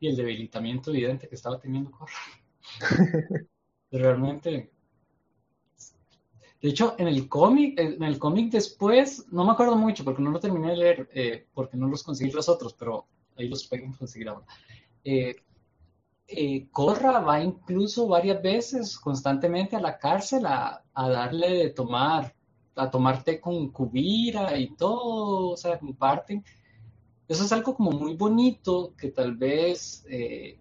[0.00, 2.14] y el debilitamiento evidente que estaba teniendo Korra.
[3.92, 4.70] Realmente.
[6.60, 10.30] De hecho, en el cómic, en el cómic después, no me acuerdo mucho porque no
[10.30, 13.06] lo terminé de leer, eh, porque no los conseguí los otros, pero
[13.36, 14.44] ahí los pueden conseguir ahora.
[15.04, 15.36] Eh,
[16.30, 22.34] eh, va incluso varias veces constantemente a la cárcel a, darle de tomar
[22.76, 26.44] a tomar té con cubira y todo, o sea, comparten.
[27.26, 30.58] Eso es algo como muy bonito que tal vez eh,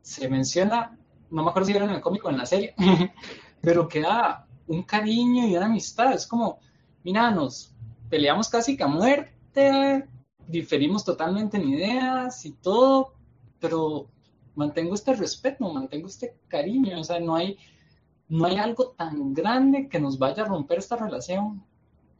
[0.00, 0.98] se menciona,
[1.30, 2.74] no me acuerdo si era en el cómic o en la serie,
[3.60, 6.12] pero que da un cariño y una amistad.
[6.12, 6.60] Es como,
[7.02, 7.74] mira, nos
[8.08, 10.06] peleamos casi que a muerte,
[10.46, 13.14] diferimos totalmente en ideas y todo,
[13.58, 14.08] pero
[14.54, 17.58] mantengo este respeto, mantengo este cariño, o sea, no hay
[18.28, 21.64] no hay algo tan grande que nos vaya a romper esta relación.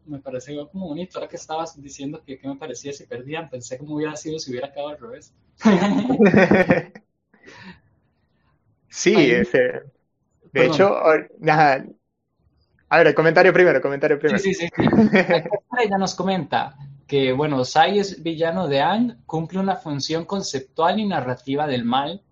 [0.07, 1.19] Me pareció como bonito.
[1.19, 4.51] Ahora que estabas diciendo que qué me parecía si perdían, pensé cómo hubiera sido si
[4.51, 5.35] hubiera acabado al revés.
[8.89, 9.83] sí, ese.
[10.53, 10.97] De hecho,
[11.39, 11.85] nada.
[12.91, 14.39] A ver, el comentario primero, comentario primero.
[14.39, 14.85] Sí, sí, sí.
[15.79, 16.77] Ella nos comenta.
[17.07, 22.23] que, bueno, Sai es villano de Anne, cumple una función conceptual y narrativa del mal.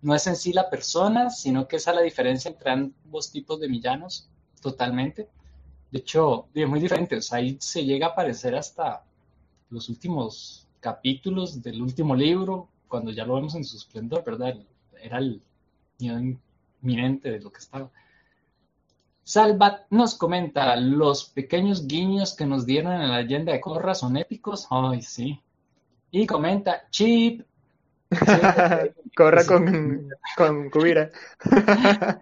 [0.00, 3.60] No es en sí la persona, sino que esa es la diferencia entre ambos tipos
[3.60, 4.28] de villanos,
[4.60, 5.28] totalmente.
[5.90, 7.20] De hecho, es muy diferente.
[7.22, 9.04] Sai se llega a aparecer hasta
[9.70, 14.56] los últimos capítulos del último libro, cuando ya lo vemos en su esplendor, ¿verdad?
[15.00, 15.42] Era el
[15.98, 16.18] miedo
[16.82, 17.90] inminente de lo que estaba.
[19.24, 24.16] Salvat nos comenta, los pequeños guiños que nos dieron en la leyenda de Korra son
[24.16, 24.66] épicos.
[24.70, 25.40] Ay, sí.
[26.10, 27.46] Y comenta, Chip.
[29.16, 31.10] Corra con, con Kubira.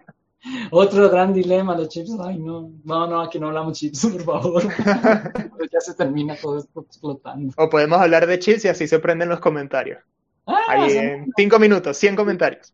[0.71, 2.17] Otro gran dilema, los chips.
[2.19, 4.63] Ay, no, no, no, aquí no hablamos chips, por favor.
[5.71, 7.53] ya se termina todo esto explotando.
[7.57, 9.99] O podemos hablar de chips y así se prenden los comentarios.
[10.47, 12.73] Ah, Ahí en cinco minutos, 100 comentarios.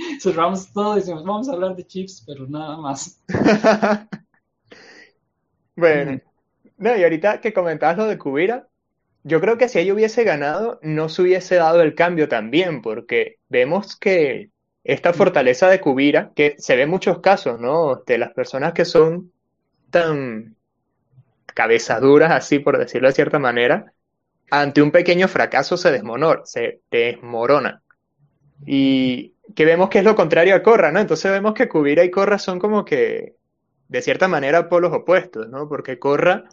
[0.20, 3.22] Cerramos todo y decimos, vamos a hablar de chips, pero nada más.
[5.76, 6.20] bueno,
[6.76, 8.68] no, y ahorita que comentabas lo de Kubira,
[9.22, 13.38] yo creo que si ella hubiese ganado, no se hubiese dado el cambio también, porque
[13.48, 14.50] vemos que
[14.82, 17.96] esta fortaleza de Kubira, que se ve en muchos casos, ¿no?
[18.06, 19.32] De las personas que son
[19.90, 20.56] tan
[21.46, 23.92] cabezaduras, así por decirlo de cierta manera,
[24.50, 27.82] ante un pequeño fracaso se desmonor, se desmorona.
[28.66, 31.00] Y que vemos que es lo contrario a Korra, ¿no?
[31.00, 33.36] Entonces vemos que Kubira y Korra son como que,
[33.88, 35.68] de cierta manera, polos opuestos, ¿no?
[35.68, 36.48] Porque Korra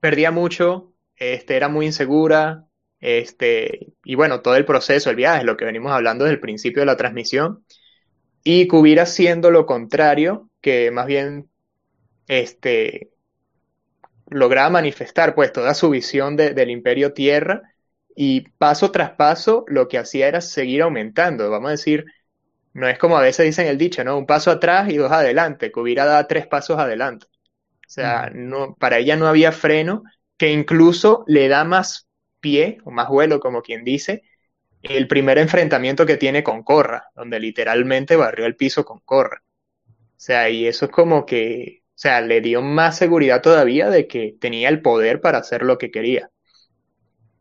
[0.00, 2.66] perdía mucho, este, era muy insegura,
[3.00, 6.82] este, y bueno, todo el proceso, el viaje, lo que venimos hablando desde el principio
[6.82, 7.64] de la transmisión,
[8.42, 11.50] y Kubira siendo lo contrario, que más bien,
[12.28, 13.10] este,
[14.28, 17.62] lograba manifestar pues toda su visión del imperio tierra
[18.16, 21.50] y paso tras paso lo que hacía era seguir aumentando.
[21.50, 22.06] Vamos a decir,
[22.72, 24.18] no es como a veces dicen el dicho, ¿no?
[24.18, 25.70] Un paso atrás y dos adelante.
[25.70, 27.26] Kubira da tres pasos adelante.
[27.28, 30.02] O sea, no, para ella no había freno,
[30.38, 32.08] que incluso le da más
[32.40, 34.22] pie, o más vuelo, como quien dice,
[34.82, 39.42] el primer enfrentamiento que tiene con Corra, donde literalmente barrió el piso con Corra.
[39.88, 44.06] O sea, y eso es como que, o sea, le dio más seguridad todavía de
[44.08, 46.30] que tenía el poder para hacer lo que quería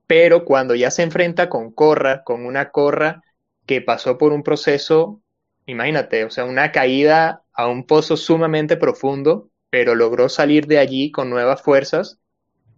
[0.07, 3.23] pero cuando ya se enfrenta con Corra, con una Corra
[3.65, 5.21] que pasó por un proceso,
[5.65, 11.11] imagínate, o sea, una caída a un pozo sumamente profundo, pero logró salir de allí
[11.11, 12.19] con nuevas fuerzas,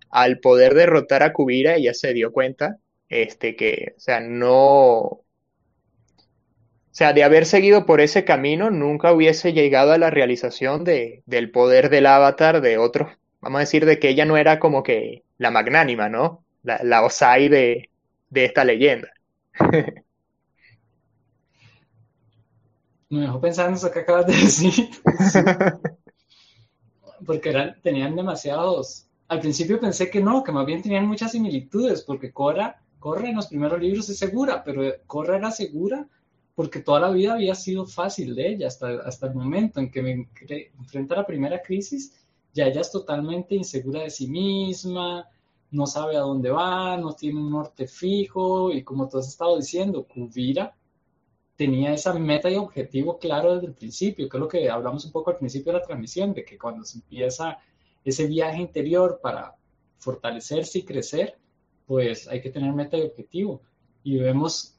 [0.09, 2.77] al poder derrotar a Kubira, ella se dio cuenta,
[3.09, 5.23] este, que, o sea, no,
[6.97, 11.21] o sea, de haber seguido por ese camino, nunca hubiese llegado a la realización de,
[11.27, 13.11] del poder del avatar de otros,
[13.41, 16.43] vamos a decir, de que ella no era como que la magnánima, ¿no?
[16.67, 17.89] La, la Osai de,
[18.33, 19.09] esta leyenda.
[23.09, 24.89] Me dejó pensando en eso que acabas de decir.
[27.25, 29.07] porque eran, tenían demasiados.
[29.29, 33.37] Al principio pensé que no, que más bien tenían muchas similitudes, porque Cora, Corra en
[33.37, 36.05] los primeros libros es segura, pero Corra era segura
[36.53, 40.01] porque toda la vida había sido fácil de ella hasta, hasta el momento en que
[40.01, 40.27] me
[40.79, 42.13] enfrenta a la primera crisis,
[42.51, 45.29] ya ella es totalmente insegura de sí misma,
[45.71, 49.57] no sabe a dónde va, no tiene un norte fijo y como tú has estado
[49.57, 50.75] diciendo, Kuvira
[51.55, 55.11] tenía esa meta y objetivo claro desde el principio, que es lo que hablamos un
[55.11, 57.57] poco al principio de la transmisión, de que cuando se empieza
[58.03, 59.55] ese viaje interior para
[59.97, 61.37] fortalecerse y crecer,
[61.85, 63.61] pues hay que tener meta y objetivo.
[64.03, 64.75] Y vemos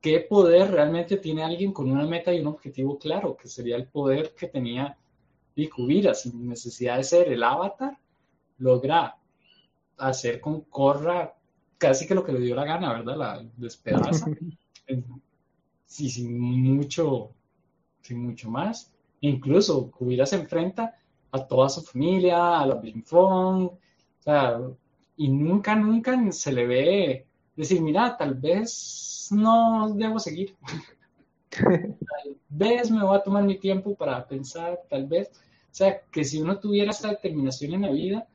[0.00, 3.86] qué poder realmente tiene alguien con una meta y un objetivo claro, que sería el
[3.86, 4.96] poder que tenía
[5.74, 7.96] Kuvira, sin necesidad de ser el avatar,
[8.58, 9.16] logra
[9.98, 11.34] hacer con Corra
[11.78, 13.16] casi que lo que le dio la gana, ¿verdad?
[13.16, 14.26] La despedaza.
[15.86, 17.30] sí, sin mucho,
[18.00, 18.92] sin mucho más.
[19.20, 20.94] Incluso Kubira se enfrenta
[21.30, 23.78] a toda su familia, a la Blinfong, o
[24.20, 24.60] sea,
[25.16, 27.26] y nunca, nunca se le ve
[27.56, 30.54] decir, mira, tal vez no debo seguir.
[31.50, 35.30] tal vez me voy a tomar mi tiempo para pensar, tal vez.
[35.30, 38.28] O sea, que si uno tuviera esa determinación en la vida,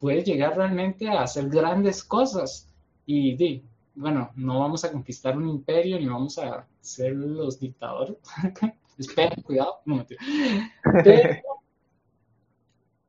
[0.00, 2.68] puede llegar realmente a hacer grandes cosas.
[3.06, 3.62] Y
[3.94, 8.16] bueno, no vamos a conquistar un imperio ni vamos a ser los dictadores.
[8.98, 9.80] Esperen, cuidado.
[9.84, 10.04] No,
[11.04, 11.40] Pero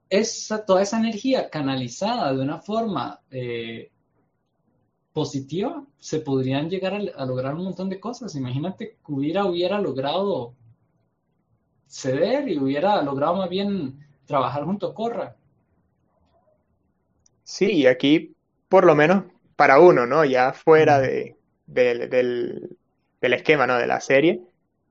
[0.10, 3.92] esa, toda esa energía canalizada de una forma eh,
[5.14, 8.36] positiva, se podrían llegar a, lograr un montón de cosas.
[8.36, 10.56] Imagínate que hubiera, hubiera logrado
[11.88, 15.36] ceder y hubiera logrado más bien trabajar junto a Corra.
[17.52, 18.34] Sí, aquí
[18.70, 19.26] por lo menos
[19.58, 20.24] para uno, ¿no?
[20.24, 21.36] Ya fuera de,
[21.66, 22.78] del,
[23.20, 23.78] esquema, ¿no?
[23.78, 24.42] De la serie.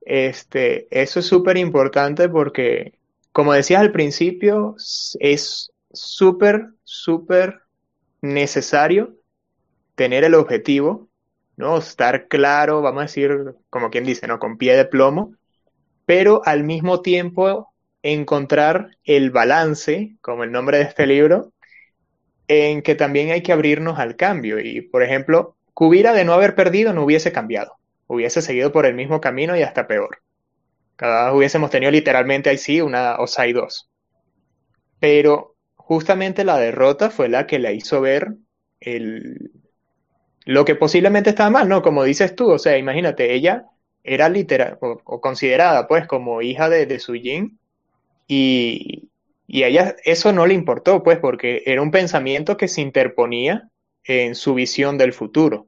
[0.01, 2.93] Este, eso es súper importante porque,
[3.31, 7.61] como decías al principio, es súper, súper
[8.21, 9.15] necesario
[9.95, 11.09] tener el objetivo,
[11.57, 11.79] ¿no?
[11.79, 14.37] Estar claro, vamos a decir, como quien dice, ¿no?
[14.37, 15.33] Con pie de plomo,
[16.05, 21.53] pero al mismo tiempo encontrar el balance, como el nombre de este libro,
[22.47, 24.59] en que también hay que abrirnos al cambio.
[24.59, 27.77] Y, por ejemplo, Cubira de no haber perdido no hubiese cambiado,
[28.07, 30.21] hubiese seguido por el mismo camino y hasta peor.
[30.95, 33.89] Cada vez hubiésemos tenido literalmente ahí sí una OSAI 2.
[34.99, 38.35] Pero justamente la derrota fue la que la hizo ver
[38.79, 39.51] el,
[40.45, 41.81] lo que posiblemente estaba mal, ¿no?
[41.81, 43.65] Como dices tú, o sea, imagínate, ella
[44.03, 47.59] era literal o, considerada pues como hija de, de Su Jin
[48.27, 49.10] y,
[49.47, 53.69] y a ella eso no le importó pues porque era un pensamiento que se interponía
[54.03, 55.67] en su visión del futuro.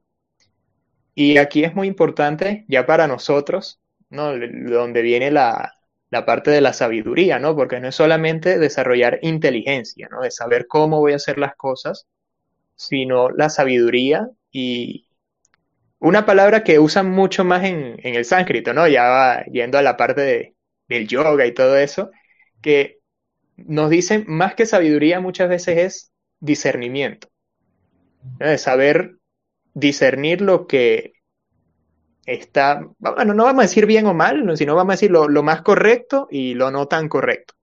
[1.16, 4.32] Y aquí es muy importante ya para nosotros, ¿no?
[4.32, 5.74] Donde viene la,
[6.10, 7.56] la parte de la sabiduría, ¿no?
[7.56, 10.22] Porque no es solamente desarrollar inteligencia, ¿no?
[10.22, 12.08] De saber cómo voy a hacer las cosas,
[12.76, 15.08] sino la sabiduría y
[16.00, 18.88] una palabra que usan mucho más en, el sánscrito, ¿no?
[18.88, 20.56] Ya va yendo a la parte
[20.88, 22.12] del yoga y todo eso,
[22.62, 23.00] que
[23.58, 27.30] nos dicen más que sabiduría muchas veces es discernimiento.
[28.39, 29.18] De saber
[29.74, 31.14] discernir lo que
[32.26, 35.62] está, bueno, no vamos a decir bien o mal, sino vamos a decir lo, más
[35.62, 37.54] correcto y lo no tan correcto.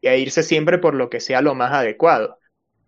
[0.00, 2.38] Y a irse siempre por lo que sea lo más adecuado,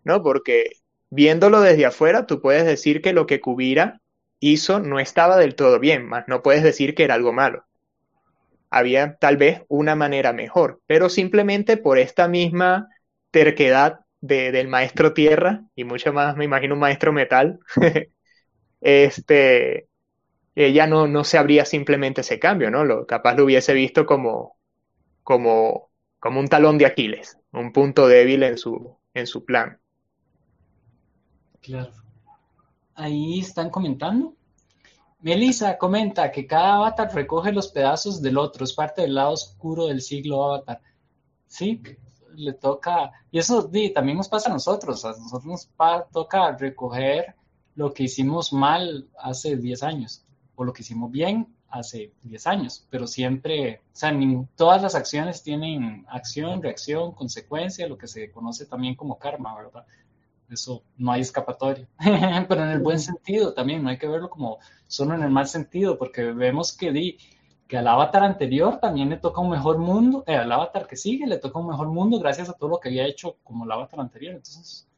[0.05, 0.23] ¿no?
[0.23, 0.73] Porque
[1.11, 4.01] viéndolo desde afuera, tú puedes decir que lo que Kubira
[4.41, 7.65] hizo no estaba del todo bien, más no puedes decir que era algo malo.
[8.71, 12.89] Había tal vez una manera mejor, pero simplemente por esta misma
[13.31, 17.61] terquedad del maestro tierra y mucho más, me imagino, un maestro metal,
[18.81, 19.89] este,
[20.55, 22.85] ella no, no se abría simplemente ese cambio, ¿no?
[22.85, 24.59] Lo, capaz lo hubiese visto como,
[25.25, 25.91] como,
[26.21, 29.81] como un talón de Aquiles, un punto débil en su, en su plan.
[31.61, 31.93] Claro.
[32.95, 34.38] Ahí están comentando.
[35.21, 39.87] Melissa comenta que cada avatar recoge los pedazos del otro, es parte del lado oscuro
[39.87, 40.81] del siglo avatar.
[41.47, 41.83] Sí,
[42.35, 45.69] le toca, y eso también nos pasa a nosotros, a nosotros nos
[46.13, 47.35] toca recoger
[47.75, 52.87] lo que hicimos mal hace 10 años o lo que hicimos bien hace 10 años,
[52.89, 54.13] pero siempre, o sea,
[54.57, 59.85] todas las acciones tienen acción, reacción, consecuencia, lo que se conoce también como karma, ¿verdad?
[60.51, 61.87] Eso no hay escapatoria,
[62.49, 65.47] pero en el buen sentido también, no hay que verlo como solo en el mal
[65.47, 67.19] sentido, porque vemos que di,
[67.69, 71.27] que al avatar anterior también le toca un mejor mundo, eh, al avatar que sigue
[71.27, 74.01] le toca un mejor mundo gracias a todo lo que había hecho como el avatar
[74.01, 74.35] anterior.
[74.35, 74.89] Entonces,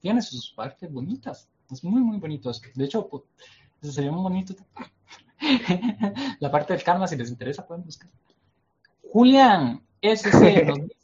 [0.00, 1.48] tiene sus partes bonitas.
[1.70, 3.22] Es muy, muy bonito De hecho, pues,
[3.82, 4.54] sería muy bonito.
[6.40, 8.08] La parte del karma, si les interesa, pueden buscar.
[9.12, 10.66] Julián, nos dice,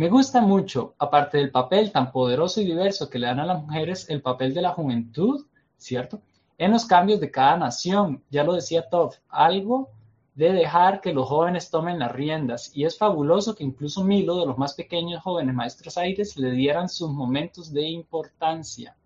[0.00, 3.60] me gusta mucho, aparte del papel tan poderoso y diverso que le dan a las
[3.60, 5.44] mujeres, el papel de la juventud,
[5.76, 6.22] ¿cierto?
[6.56, 9.90] En los cambios de cada nación, ya lo decía Tov, algo
[10.34, 12.74] de dejar que los jóvenes tomen las riendas.
[12.74, 16.88] Y es fabuloso que incluso Milo, de los más pequeños jóvenes maestros aires, le dieran
[16.88, 18.96] sus momentos de importancia.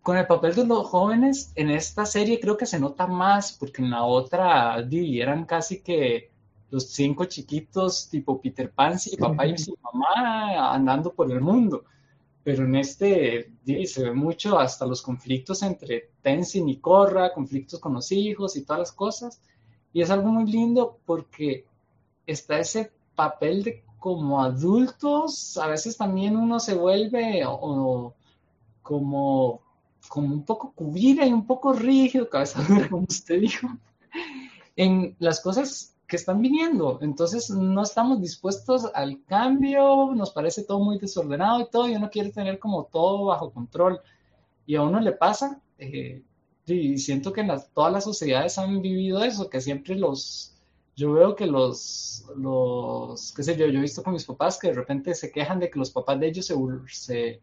[0.00, 3.82] Con el papel de los jóvenes, en esta serie creo que se nota más, porque
[3.82, 6.30] en la otra eran casi que
[6.70, 11.84] los cinco chiquitos tipo Peter Pan y papá y mamá andando por el mundo.
[12.42, 13.52] Pero en este
[13.86, 18.62] se ve mucho hasta los conflictos entre Tenzin y Korra, conflictos con los hijos y
[18.62, 19.40] todas las cosas.
[19.92, 21.64] Y es algo muy lindo porque
[22.26, 28.14] está ese papel de como adultos, a veces también uno se vuelve o,
[28.82, 29.60] como,
[30.08, 33.68] como un poco cubida y un poco rígido, cabeza como usted dijo,
[34.74, 36.98] en las cosas que están viniendo.
[37.00, 42.10] Entonces no estamos dispuestos al cambio, nos parece todo muy desordenado y todo, y uno
[42.10, 44.00] quiere tener como todo bajo control.
[44.66, 46.22] Y a uno le pasa, eh,
[46.66, 50.54] y siento que todas las sociedades han vivido eso, que siempre los,
[50.96, 54.68] yo veo que los, los, qué sé yo, yo he visto con mis papás que
[54.68, 57.40] de repente se quejan de que los papás de ellos se,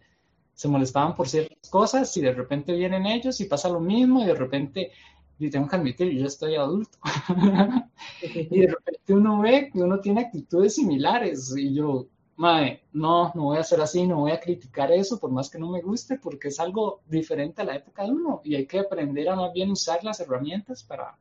[0.53, 4.25] se, molestaban por ciertas cosas y de repente vienen ellos y pasa lo mismo y
[4.25, 4.91] de repente
[5.39, 6.97] y tengo que admitir, yo ya estoy adulto.
[8.21, 12.07] y de repente uno ve que uno tiene actitudes similares y yo,
[12.37, 15.59] madre, no, no voy a hacer así, no voy a criticar eso por más que
[15.59, 18.79] no me guste, porque es algo diferente a la época de uno y hay que
[18.79, 21.17] aprender a más bien usar las herramientas para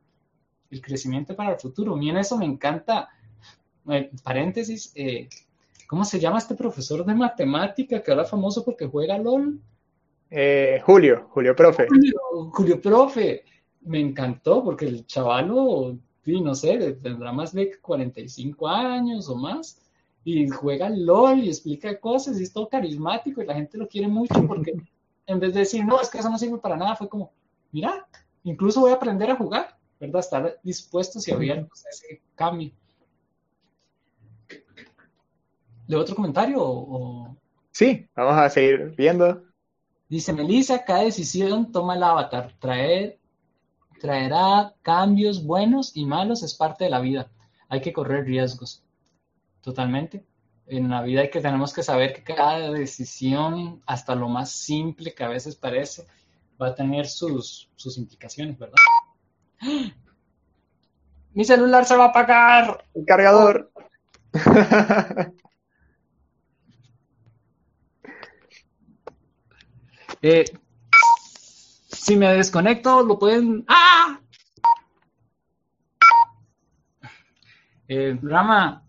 [0.69, 1.93] el crecimiento para el futuro.
[1.93, 3.09] A mí en eso me encanta,
[3.89, 5.29] eh, paréntesis, eh,
[5.87, 9.59] ¿cómo se llama este profesor de matemática que ahora es famoso porque juega LOL?
[10.29, 11.87] Eh, Julio, Julio Profe.
[11.87, 13.43] Julio, Julio Profe,
[13.87, 19.81] me encantó porque el chavalo, no sé, tendrá más de 45 años o más
[20.23, 24.07] y juega LOL y explica cosas y es todo carismático y la gente lo quiere
[24.07, 24.73] mucho porque
[25.25, 27.31] en vez de decir, no, es que eso no sirve para nada, fue como,
[27.71, 28.07] mira,
[28.43, 30.19] incluso voy a aprender a jugar, ¿verdad?
[30.19, 32.71] Estar dispuestos y abiertos a ese cambio.
[35.87, 36.57] ¿Le otro comentario?
[36.61, 37.35] O...
[37.71, 39.43] Sí, vamos a seguir viendo.
[40.09, 42.53] Dice Melissa, cada decisión toma el avatar.
[42.59, 43.16] Traer,
[43.99, 47.29] traerá cambios buenos y malos, es parte de la vida.
[47.69, 48.83] Hay que correr riesgos.
[49.61, 50.25] Totalmente.
[50.67, 55.13] En la vida hay que tenemos que saber que cada decisión, hasta lo más simple
[55.13, 56.05] que a veces parece,
[56.61, 58.75] va a tener sus, sus implicaciones, ¿verdad?
[61.33, 62.83] Mi celular se va a apagar.
[62.93, 63.71] El cargador.
[70.21, 70.45] Eh,
[72.07, 73.65] si me desconecto, lo pueden.
[73.67, 74.21] ¡Ah!
[77.89, 78.87] Eh, Rama,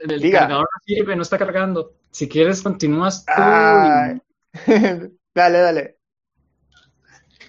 [0.00, 1.92] el cargador no sirve, no está cargando.
[2.10, 3.32] Si quieres, continúas tú.
[5.34, 5.98] dale, dale.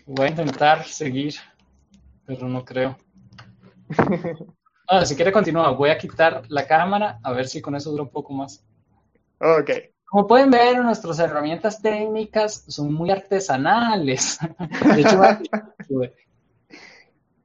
[0.06, 1.34] Voy a intentar seguir,
[2.26, 2.96] pero no creo.
[4.88, 8.04] Ah, si quiere continuar, voy a quitar la cámara a ver si con eso dura
[8.04, 8.64] un poco más.
[9.40, 9.72] Ok.
[10.10, 14.40] Como pueden ver, nuestras herramientas técnicas son muy artesanales.
[14.96, 15.22] De hecho,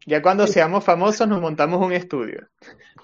[0.07, 2.49] ya cuando seamos famosos nos montamos un estudio.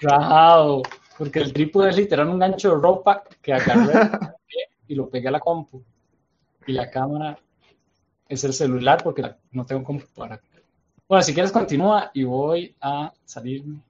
[0.02, 0.82] Wow,
[1.16, 4.10] porque el trípode es literal un gancho de ropa que agarré
[4.86, 5.82] y lo pegué a la compu.
[6.66, 7.36] Y la cámara
[8.28, 10.40] es el celular porque no tengo compu para.
[11.08, 13.80] Bueno, si quieres continúa y voy a salirme.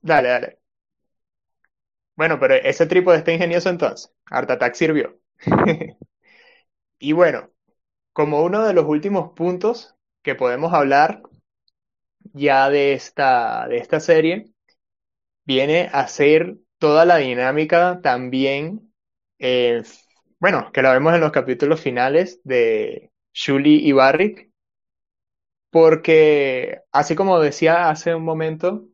[0.00, 0.61] Dale, dale.
[2.16, 4.12] Bueno, pero ese trípode está ingenioso entonces.
[4.26, 5.18] Art Attack sirvió.
[6.98, 7.50] y bueno,
[8.12, 11.22] como uno de los últimos puntos que podemos hablar
[12.32, 14.50] ya de esta, de esta serie,
[15.44, 18.92] viene a ser toda la dinámica también,
[19.38, 19.82] eh,
[20.38, 24.50] bueno, que la vemos en los capítulos finales de Julie y Barrick,
[25.70, 28.86] porque así como decía hace un momento,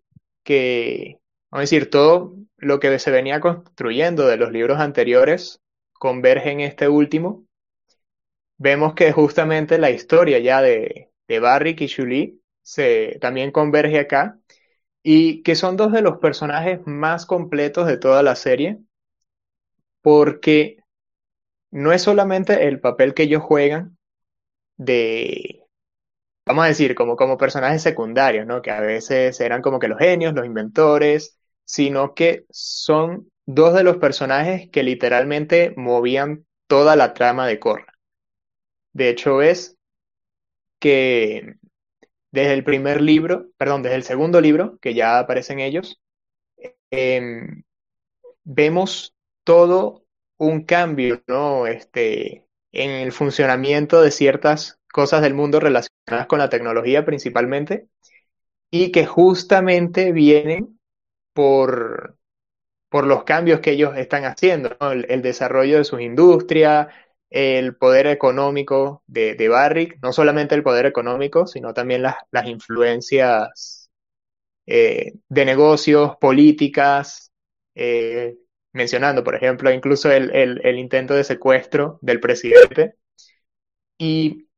[0.44, 1.20] que,
[1.50, 5.60] vamos a decir, todo lo que se venía construyendo de los libros anteriores
[5.92, 7.46] converge en este último.
[8.58, 14.38] Vemos que justamente la historia ya de, de Barrick y Julie se, también converge acá
[15.02, 18.80] y que son dos de los personajes más completos de toda la serie
[20.02, 20.78] porque
[21.70, 23.98] no es solamente el papel que ellos juegan
[24.76, 25.66] de,
[26.46, 28.62] vamos a decir, como, como personajes secundarios, ¿no?
[28.62, 31.37] Que a veces eran como que los genios, los inventores,
[31.68, 37.92] sino que son dos de los personajes que literalmente movían toda la trama de Korra.
[38.94, 39.76] De hecho, es
[40.80, 41.56] que
[42.32, 46.00] desde el primer libro, perdón, desde el segundo libro, que ya aparecen ellos,
[46.90, 47.64] em,
[48.44, 49.14] vemos
[49.44, 50.04] todo
[50.38, 51.66] un cambio, ¿no?
[51.66, 57.88] Este, en el funcionamiento de ciertas cosas del mundo relacionadas con la tecnología principalmente,
[58.70, 60.77] y que justamente vienen
[61.38, 62.16] por,
[62.88, 66.88] por los cambios que ellos están haciendo, el, desarrollo de sus industrias,
[67.30, 72.48] el poder económico de, de, Barrick, no solamente el poder económico, sino también las, las
[72.48, 73.88] influencias
[74.66, 77.30] eh, de negocios, políticas,
[77.76, 78.36] eh,
[78.72, 82.96] mencionando, por ejemplo, incluso el, el, el, intento de secuestro del presidente.
[83.96, 84.48] Y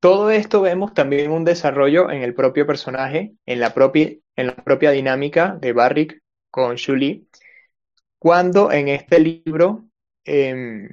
[0.00, 4.56] todo esto vemos también un desarrollo en el propio personaje, en la propia, en la
[4.56, 7.26] propia dinámica de Barrick con Julie,
[8.18, 9.84] cuando en este libro
[10.24, 10.88] eh,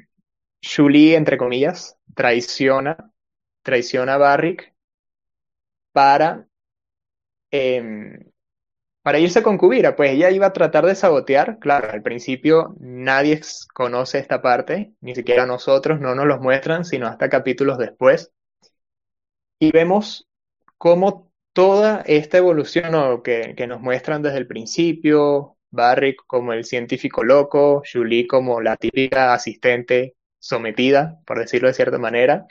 [0.62, 3.12] Julie, entre comillas, traiciona,
[3.64, 4.74] traiciona a Barrick
[5.92, 6.48] para,
[7.52, 8.20] eh,
[9.02, 13.42] para irse con Kubira, pues ella iba a tratar de sabotear, claro, al principio nadie
[13.74, 18.32] conoce esta parte, ni siquiera nosotros, no nos los muestran, sino hasta capítulos después.
[19.60, 20.28] Y vemos
[20.78, 27.84] cómo toda esta evolución que, nos muestran desde el principio, Barrick como el científico loco,
[27.91, 32.47] Julie como la típica asistente sometida, por decirlo de cierta manera,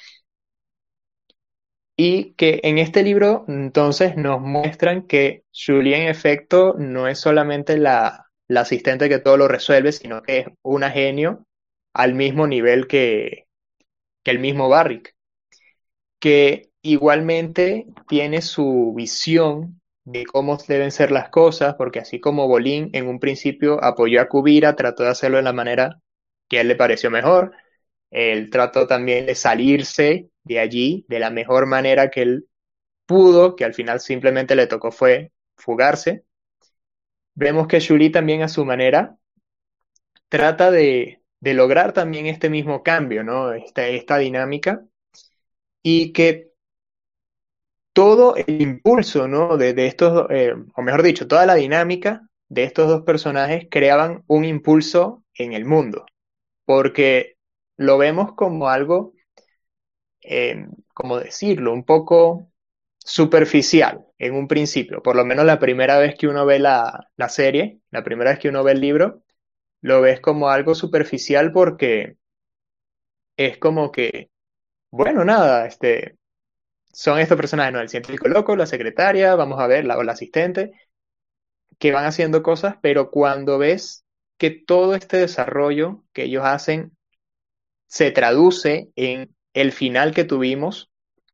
[1.96, 7.76] y que en este libro entonces nos muestran que Julie en efecto no es solamente
[7.76, 11.46] la, la asistente que todo lo resuelve, sino que es una genio
[11.94, 13.46] al mismo nivel que,
[14.24, 15.14] que el mismo Barrick,
[16.18, 22.90] que igualmente tiene su visión de cómo deben ser las cosas, porque así como Bolín
[22.92, 26.00] en un principio apoyó a Kubira, trató de hacerlo de la manera
[26.48, 27.52] que a él le pareció mejor,
[28.10, 32.48] él trató también de salirse de allí de la mejor manera que él
[33.06, 36.24] pudo, que al final simplemente le tocó fue fugarse.
[37.34, 39.16] Vemos que Julie también a su manera
[40.28, 43.52] trata de, lograr también este mismo cambio, ¿no?
[43.52, 44.84] Esta, esta dinámica
[45.82, 46.49] y que
[48.00, 49.58] todo el impulso, ¿no?
[49.58, 54.46] De, estos, eh, o mejor dicho, toda la dinámica de estos dos personajes creaban un
[54.46, 56.06] impulso en el mundo,
[56.64, 57.36] porque
[57.76, 59.12] lo vemos como algo,
[60.22, 62.50] eh, como decirlo, un poco
[62.98, 67.28] superficial en un principio, por lo menos la primera vez que uno ve la, la
[67.28, 69.24] serie, la primera vez que uno ve el libro,
[69.82, 72.16] lo ves como algo superficial porque
[73.36, 74.30] es como que,
[74.90, 76.19] bueno, nada, este,
[76.92, 77.80] son estos personajes, ¿no?
[77.80, 80.72] El científico loco, la secretaria, vamos a ver, la, o la asistente,
[81.78, 84.04] que van haciendo cosas, pero cuando ves
[84.38, 86.96] que todo este desarrollo que ellos hacen
[87.86, 90.90] se traduce en el final que tuvimos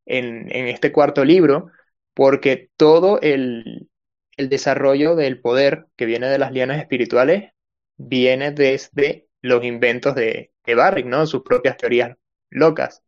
[0.06, 1.70] en, este cuarto libro,
[2.14, 3.88] porque todo el,
[4.36, 7.52] desarrollo del poder que viene de las lianas espirituales
[7.96, 11.26] viene desde los inventos de, de Barrick, ¿no?
[11.26, 12.16] Sus propias teorías
[12.50, 13.02] locas.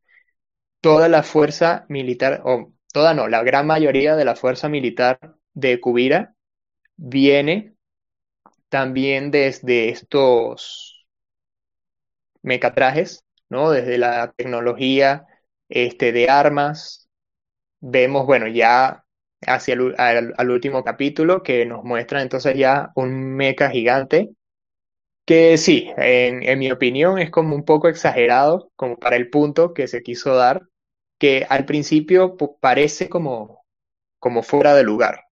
[0.81, 5.19] Toda la fuerza militar, o toda no, la gran mayoría de la fuerza militar
[5.55, 6.35] de Kubira
[6.97, 7.75] viene
[8.69, 11.07] también desde estos
[12.43, 13.71] mecatrajes, ¿no?
[13.71, 15.27] Desde la tecnología
[15.69, 17.09] este, de armas.
[17.81, 19.05] Vemos, bueno, ya
[19.47, 24.31] hacia el al, último capítulo que nos muestra entonces ya un meca gigante
[25.29, 29.87] que sí, en, mi opinión es como un poco exagerado, como para el punto que
[29.87, 30.63] se quiso dar,
[31.19, 33.67] que al principio parece como,
[34.19, 35.29] como fuera de lugar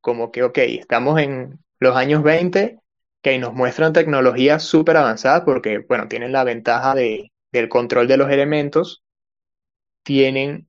[0.00, 2.78] como que, ok, estamos en los años 20,
[3.20, 8.16] que nos muestran tecnologías súper avanzadas porque, bueno, tienen la ventaja de, del control de
[8.16, 9.02] los elementos,
[10.04, 10.68] tienen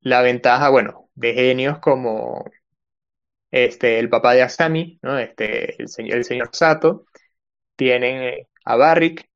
[0.00, 2.44] la ventaja, bueno, de genios como
[3.52, 5.16] este, el papá de Asami, ¿no?
[5.16, 7.06] este, el, el señor Sato,
[7.76, 9.26] tienen eh, a Barrick,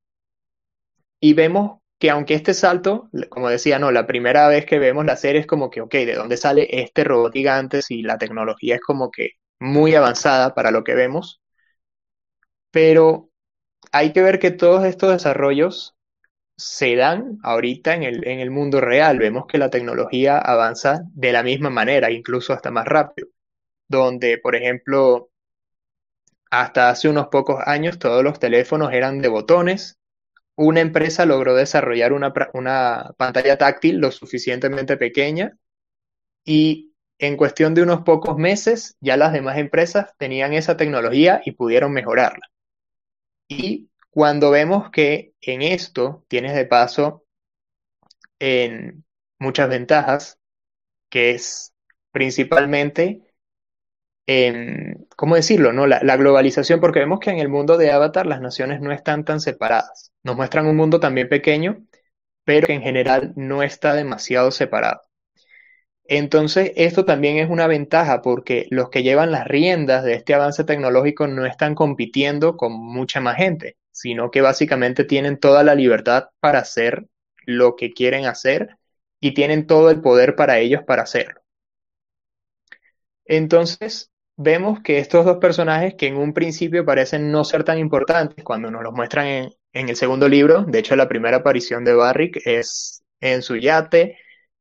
[1.20, 5.16] y vemos que aunque este salto, como decía, no, la primera vez que vemos la
[5.16, 8.80] serie es como que, ok, ¿de dónde sale este robot gigante si la tecnología es
[8.80, 11.41] como que muy avanzada para lo que vemos?
[12.70, 13.30] Pero
[13.93, 15.97] hay que ver que todos estos desarrollos
[16.57, 19.18] se dan ahorita en el, en el mundo real.
[19.18, 23.28] Vemos que la tecnología avanza de la misma manera, incluso hasta más rápido.
[23.89, 25.30] Donde, por ejemplo,
[26.51, 29.99] hasta hace unos pocos años todos los teléfonos eran de botones
[30.59, 35.57] una empresa logró desarrollar una, pantalla táctil lo suficientemente pequeña
[36.44, 41.53] y en cuestión de unos pocos meses ya las demás empresas tenían esa tecnología y
[41.53, 42.51] pudieron mejorarla.
[43.46, 47.24] Y cuando vemos que en esto tienes de paso
[48.40, 49.05] en
[49.38, 50.40] muchas ventajas,
[51.09, 51.72] que es
[52.11, 53.32] principalmente
[55.18, 55.72] ¿cómo decirlo?
[55.72, 55.88] No?
[55.88, 59.40] La, globalización, porque vemos que en el mundo de Avatar las naciones no están tan
[59.40, 60.12] separadas.
[60.22, 61.84] Nos muestran un mundo también pequeño,
[62.44, 65.02] pero que en general no está demasiado separado.
[66.04, 70.62] Entonces, esto también es una ventaja porque los que llevan las riendas de este avance
[70.62, 76.28] tecnológico no están compitiendo con mucha más gente, sino que básicamente tienen toda la libertad
[76.40, 77.08] para hacer
[77.44, 78.76] lo que quieren hacer
[79.20, 81.40] y tienen todo el poder para ellos para hacerlo.
[83.24, 88.45] Entonces, vemos que estos dos personajes que en un principio parecen no ser tan importantes
[88.45, 89.26] cuando nos los muestran
[89.72, 94.18] en, el segundo libro, de hecho la primera aparición de Barrick es en su yate,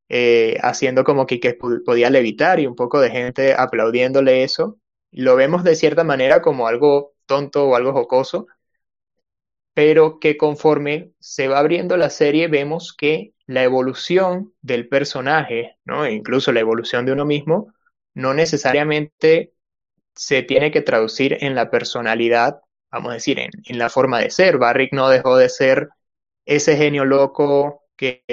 [0.10, 1.54] eh, haciendo como que, que,
[1.86, 4.80] podía levitar y un poco de gente aplaudiéndole eso.
[5.12, 8.48] Lo vemos de cierta manera como algo tonto o algo jocoso,
[9.74, 16.06] pero que conforme se va abriendo la serie vemos que la evolución del personaje, ¿no?
[16.06, 17.74] E incluso la evolución de uno mismo,
[18.16, 19.54] no necesariamente
[20.18, 22.62] se tiene que traducir en la personalidad,
[22.92, 24.58] vamos a decir, en, la forma de ser.
[24.58, 25.90] Barrick no dejó de ser
[26.46, 28.24] ese genio loco que,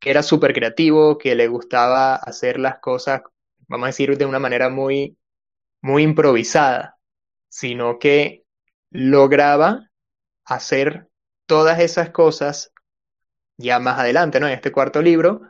[0.00, 3.22] era súper creativo, que le gustaba hacer las cosas,
[3.68, 5.16] vamos a decir, de una manera muy,
[5.82, 6.98] muy improvisada,
[7.48, 8.44] sino que
[8.90, 9.90] lograba
[10.44, 11.08] hacer
[11.46, 12.72] todas esas cosas
[13.58, 14.46] ya más adelante, ¿no?
[14.46, 15.42] En este cuarto libro,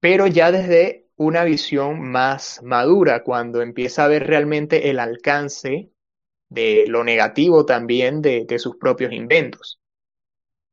[0.00, 5.90] pero ya desde una visión más madura, cuando empieza a ver realmente el alcance
[6.48, 9.80] de lo negativo también de, sus propios inventos.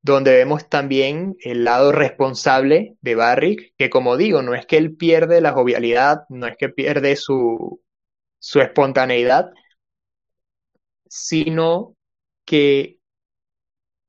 [0.02, 4.96] Donde vemos también el lado responsable de Barrick, que como digo, no es que él
[4.96, 7.82] pierde la jovialidad, no es que pierde su,
[8.40, 9.52] su espontaneidad,
[11.08, 11.96] sino
[12.46, 13.00] que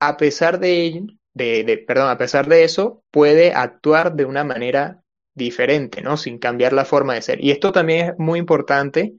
[0.01, 1.03] a pesar de,
[1.35, 5.00] de, perdón, a pesar de eso, puede actuar de una manera
[5.45, 6.17] diferente, ¿no?
[6.17, 7.45] Sin cambiar la forma de ser.
[7.45, 9.15] Y esto también es muy importante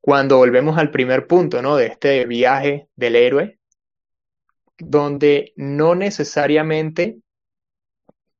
[0.00, 1.76] cuando volvemos al primer punto, ¿no?
[1.76, 3.58] De este viaje del héroe,
[4.78, 7.18] donde no necesariamente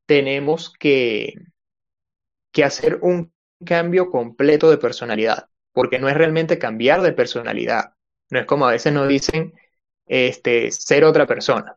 [0.07, 1.35] tenemos que,
[2.53, 3.33] que hacer un
[3.65, 7.95] cambio completo de personalidad, porque no es realmente cambiar de personalidad.
[8.31, 9.55] No es como a veces nos dicen
[10.07, 11.77] este, ser otra persona,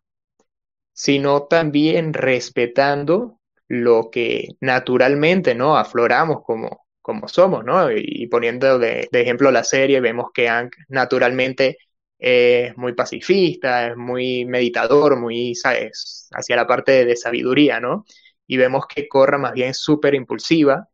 [0.94, 7.92] sino también respetando lo que naturalmente no afloramos como, como somos, ¿no?
[7.92, 11.78] Y, poniendo de, ejemplo la serie, vemos que Hank naturalmente
[12.20, 16.30] es muy pacifista, es muy meditador, muy, ¿sabes?
[16.32, 18.06] Hacia la parte de, sabiduría, ¿no?
[18.48, 20.88] Y vemos que Corra más bien súper impulsiva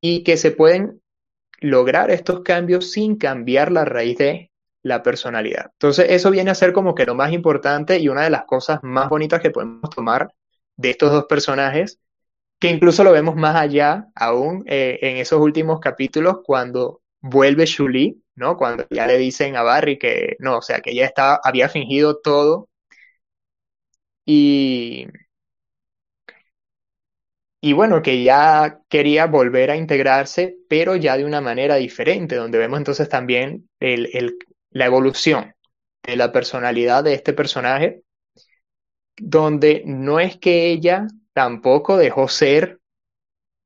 [0.00, 1.02] y que se pueden
[1.60, 4.52] lograr estos cambios sin cambiar la raíz de
[4.82, 5.70] la personalidad.
[5.72, 8.80] Entonces, eso viene a ser como que lo más importante y una de las cosas
[8.82, 10.32] más bonitas que podemos tomar
[10.78, 12.00] de estos dos personajes,
[12.60, 18.22] que incluso lo vemos más allá aún eh, en esos últimos capítulos cuando vuelve Shuli,
[18.36, 18.56] ¿no?
[18.56, 22.18] Cuando ya le dicen a Barry que no, o sea, que ella estaba, había fingido
[22.20, 22.68] todo
[24.26, 25.06] y
[27.60, 32.58] y bueno, que ya quería volver a integrarse, pero ya de una manera diferente, donde
[32.58, 35.54] vemos entonces también la evolución
[36.04, 38.02] de la personalidad de este personaje,
[39.20, 42.80] donde no es que ella tampoco dejó ser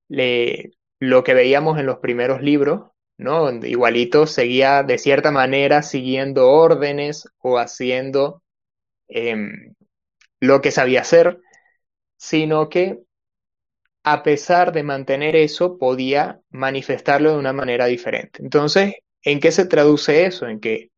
[0.08, 3.50] lo que veíamos en los primeros libros, ¿no?
[3.64, 8.42] Igualito seguía de cierta manera siguiendo órdenes o haciendo
[9.08, 9.74] em,
[10.40, 11.40] lo que sabía hacer,
[12.16, 13.00] sino que
[14.04, 18.42] a pesar de mantener eso, podía manifestarlo de una manera diferente.
[18.42, 20.48] Entonces, ¿en qué se traduce eso?
[20.48, 20.90] En que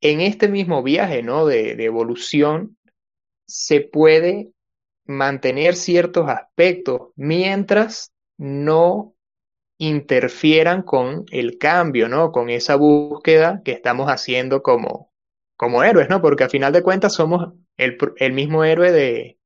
[0.00, 1.44] en este mismo viaje ¿no?
[1.44, 2.77] de evolución
[3.48, 4.52] se puede
[5.06, 9.14] mantener ciertos aspectos mientras no
[9.78, 12.32] interfieran con el cambio, ¿no?
[12.32, 15.12] Con esa búsqueda que estamos haciendo como,
[15.56, 16.20] como héroes, ¿no?
[16.22, 19.38] Porque al final de cuentas somos el, el mismo héroe de,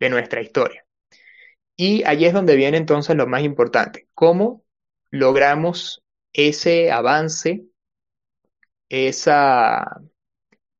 [0.00, 0.86] de nuestra historia.
[1.76, 4.64] Y allí es donde viene entonces lo más importante, cómo
[5.10, 7.64] logramos ese avance,
[8.88, 10.00] esa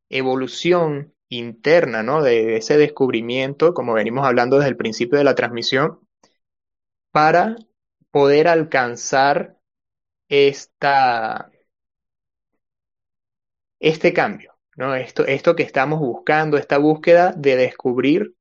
[0.09, 2.23] evolución interna, ¿no?
[2.23, 6.01] De ese descubrimiento, como venimos hablando desde el principio de la transmisión,
[7.11, 7.57] para
[8.11, 9.59] poder alcanzar
[10.29, 11.51] esta,
[13.81, 14.95] este cambio, ¿no?
[14.95, 18.35] Esto, esto que estamos buscando, esta búsqueda de descubrir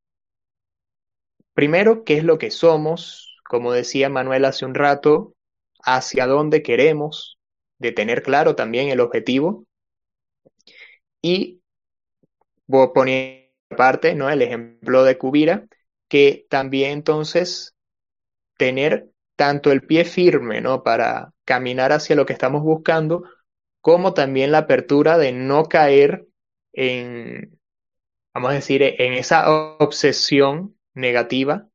[1.57, 3.35] Primero, ¿qué es lo que somos?
[3.43, 5.33] Como decía Manuel hace un rato,
[5.81, 7.39] hacia dónde queremos,
[7.79, 9.65] de tener claro también el objetivo.
[11.19, 11.56] Y
[12.67, 14.29] poniendo aparte ¿no?
[14.29, 15.67] el ejemplo de Cubira,
[16.07, 17.75] que también entonces
[18.57, 20.83] tener tanto el pie firme ¿no?
[20.83, 23.23] para caminar hacia lo que estamos buscando,
[23.81, 26.27] como también la apertura de no caer
[26.73, 27.59] en,
[28.33, 29.49] vamos a decir, en esa
[29.79, 31.67] obsesión negativa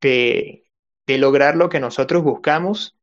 [0.00, 0.64] de,
[1.06, 2.96] lograr lo que nosotros buscamos,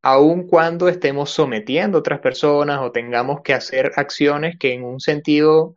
[0.00, 5.00] aun cuando estemos sometiendo a otras personas o tengamos que hacer acciones que en un
[5.00, 5.74] sentido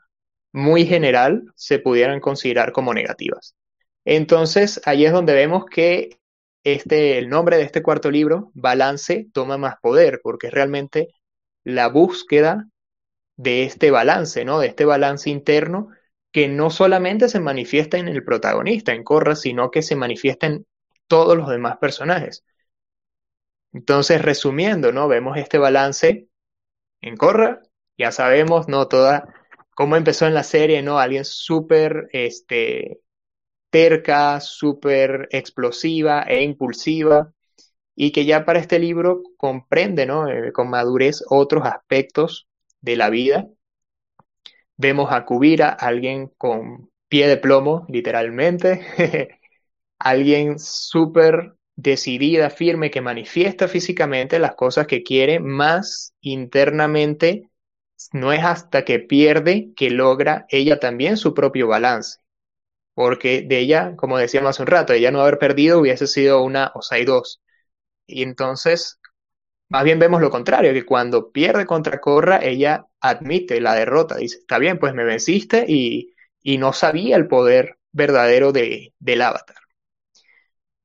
[0.51, 3.55] muy general se pudieran considerar como negativas.
[4.05, 6.19] Entonces, ahí es donde vemos que
[6.63, 11.09] este, el nombre de este cuarto libro, Balance, toma más poder, porque es realmente
[11.63, 12.67] la búsqueda
[13.37, 14.59] de este balance, ¿no?
[14.59, 15.89] De este balance interno
[16.31, 20.65] que no solamente se manifiesta en el protagonista, en Corra, sino que se manifiesta en
[21.07, 22.43] todos los demás personajes.
[23.73, 25.07] Entonces, resumiendo, ¿no?
[25.07, 26.27] Vemos este balance
[27.01, 27.61] en Corra,
[27.97, 28.87] ya sabemos, ¿no?
[28.87, 29.33] Toda,
[29.81, 30.99] cómo empezó en la serie, ¿no?
[30.99, 32.99] Alguien súper, este,
[33.71, 37.33] terca, súper explosiva e impulsiva,
[37.95, 40.29] y que ya para este libro comprende, ¿no?
[40.29, 42.47] Eh, con madurez otros aspectos
[42.79, 43.47] de la vida
[44.77, 48.85] Vemos a Kubira, alguien con pie de plomo, literalmente,
[49.99, 57.50] alguien súper decidida, firme, que manifiesta físicamente las cosas que quiere, más internamente
[58.13, 62.19] no es hasta que pierde que logra ella también su propio balance.
[62.93, 66.71] Porque de ella, como decíamos hace un rato, ella no haber perdido hubiese sido una
[66.75, 67.41] Osai 2.
[68.07, 68.99] Y entonces
[69.71, 74.39] más bien vemos lo contrario, que cuando pierde contra Corra, ella admite la derrota, dice,
[74.39, 76.13] está bien, pues me venciste y,
[76.59, 79.55] no sabía el poder verdadero de, del avatar.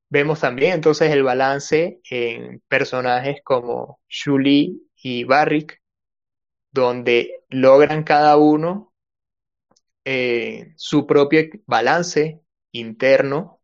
[0.09, 5.81] Vemos también entonces el balance en personajes como Shuli y Barrick,
[6.81, 8.93] donde logran cada uno
[10.05, 12.41] eh, su propio balance
[12.71, 13.61] interno,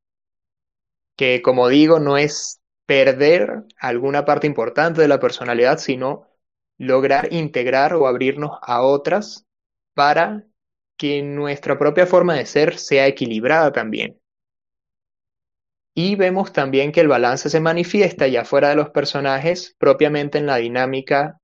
[1.16, 6.28] que como digo, no es perder alguna parte importante de la personalidad, sino
[6.78, 9.46] lograr integrar o abrirnos a otras
[9.94, 10.46] para
[10.98, 14.20] que nuestra propia forma de ser sea equilibrada también.
[15.96, 20.48] Y vemos también que el balance se manifiesta ya fuera de los personajes, propiamente en
[20.48, 21.40] la dinámica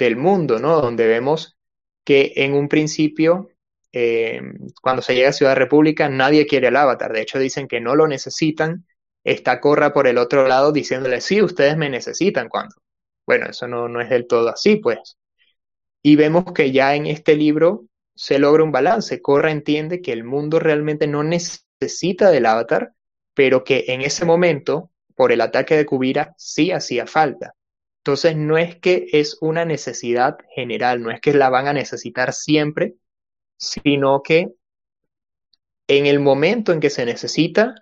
[0.00, 0.80] del mundo, ¿no?
[0.80, 1.56] Donde vemos
[2.04, 3.50] que en un principio,
[3.92, 4.40] eh,
[4.82, 7.12] cuando se llega a Ciudad República, nadie quiere el avatar.
[7.12, 8.86] De hecho, dicen que no lo necesitan.
[9.22, 12.74] Está Corra por el otro lado diciéndole, sí, ustedes me necesitan cuando.
[13.26, 15.18] Bueno, eso no, no es del todo así, pues.
[16.02, 19.20] Y vemos que ya en este libro se logra un balance.
[19.20, 22.94] Corra entiende que el mundo realmente no necesita del avatar,
[23.34, 27.54] pero que en ese momento, por el ataque de Kubira, sí hacía falta.
[28.00, 32.32] Entonces, no es que es una necesidad general, no es que la van a necesitar
[32.32, 32.94] siempre,
[33.58, 34.48] sino que
[35.86, 37.74] en el momento en que se necesita,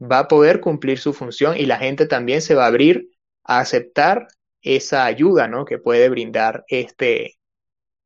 [0.00, 3.10] va a poder cumplir su función y la gente también se va a abrir
[3.44, 4.28] a aceptar
[4.62, 5.64] esa ayuda ¿no?
[5.64, 7.38] que puede brindar este,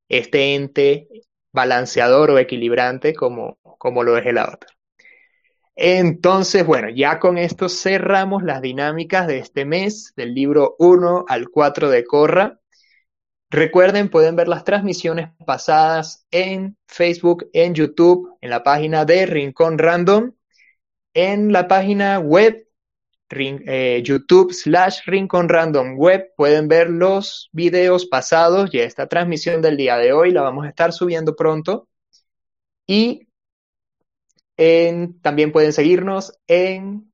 [0.09, 1.09] este ente
[1.53, 4.74] balanceador o equilibrante como, como lo es el avatar.
[5.77, 11.49] Entonces, bueno, ya con esto cerramos las dinámicas de este mes, del libro 1 al
[11.51, 12.61] 4 de Corra.
[13.51, 19.79] Recuerden, pueden ver las transmisiones pasadas en Facebook, en YouTube, en la página de Rincón
[19.79, 20.33] Random,
[21.15, 22.67] en la página web
[23.31, 26.33] eh, YouTube slash Rincón Random Web.
[26.37, 30.69] Pueden ver los videos pasados y esta transmisión del día de hoy la vamos a
[30.69, 31.89] estar subiendo pronto.
[32.87, 33.29] Y
[34.57, 37.13] también pueden seguirnos en,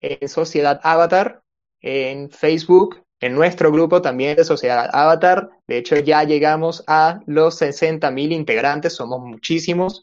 [0.00, 1.42] en Sociedad Avatar,
[1.80, 5.50] en Facebook, en nuestro grupo también de Sociedad Avatar.
[5.66, 10.02] De hecho, ya llegamos a los 60 mil integrantes, somos muchísimos.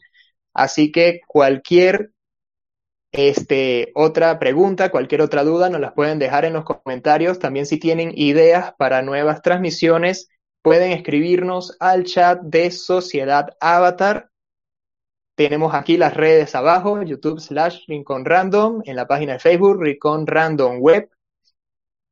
[0.54, 2.12] Así que cualquier
[3.12, 7.38] este, otra pregunta, cualquier otra duda, nos las pueden dejar en los comentarios.
[7.38, 10.28] También si tienen ideas para nuevas transmisiones,
[10.62, 14.29] pueden escribirnos al chat de Sociedad Avatar
[15.48, 19.80] tenemos aquí las redes abajo, YouTube slash Rincon Random, en la página de Facebook,
[20.26, 21.08] Random Web.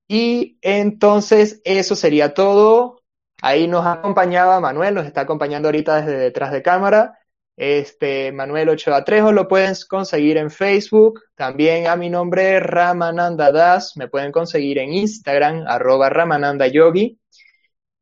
[0.09, 3.03] Y entonces eso sería todo.
[3.43, 7.19] Ahí nos acompañaba Manuel, nos está acompañando ahorita desde detrás de cámara.
[7.55, 11.21] Este, Manuel Ochoa Trejo, lo pueden conseguir en Facebook.
[11.35, 13.95] También a mi nombre, Ramananda Das.
[13.99, 17.21] Me pueden conseguir en Instagram, arroba Ramananda Yogi.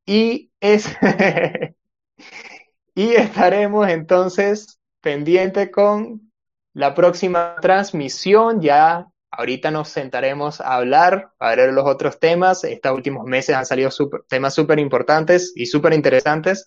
[0.06, 0.86] Y es,
[2.94, 4.76] y estaremos entonces
[5.06, 6.32] pendiente con
[6.72, 8.60] la próxima transmisión.
[8.60, 12.64] Ya ahorita nos sentaremos a hablar, a ver los otros temas.
[12.64, 13.88] Estos últimos meses han salido
[14.28, 16.66] temas súper importantes y súper interesantes.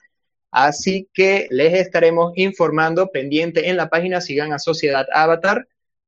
[0.52, 4.22] Así que les estaremos informando pendiente en la página.
[4.22, 5.68] Sigan a Sociedad Avatar.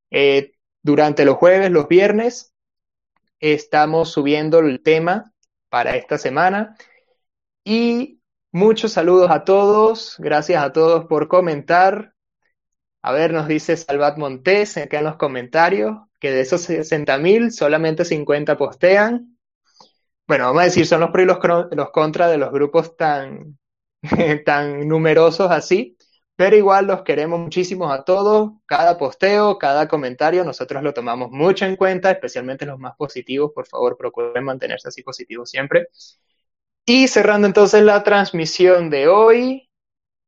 [0.10, 2.54] Eh, durante los jueves, los viernes,
[3.42, 5.34] estamos subiendo el tema
[5.68, 6.78] para esta semana.
[7.66, 8.22] Y
[8.54, 10.16] muchos saludos a todos.
[10.18, 12.11] Gracias a todos por comentar.
[13.04, 18.06] A ver, nos dice Salvat Montes acá en los comentarios que de esos 60.000 solamente
[18.06, 19.38] 50 postean.
[20.28, 23.58] Bueno, vamos a decir, son los pros y los, los contras de los grupos tan,
[24.46, 25.98] tan numerosos así,
[26.36, 28.52] pero igual los queremos muchísimo a todos.
[28.66, 33.52] Cada posteo, cada comentario, nosotros lo tomamos mucho en cuenta, especialmente los más positivos.
[33.54, 35.88] Por favor, procuren mantenerse así positivos siempre.
[36.86, 39.71] Y cerrando entonces la transmisión de hoy,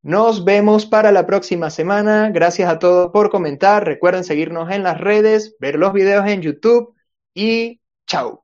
[0.04, 2.30] nos vemos para la próxima semana.
[2.30, 3.86] Gracias a todos por comentar.
[3.86, 6.94] Recuerden seguirnos en las redes, ver los videos en YouTube
[7.34, 8.43] y chao.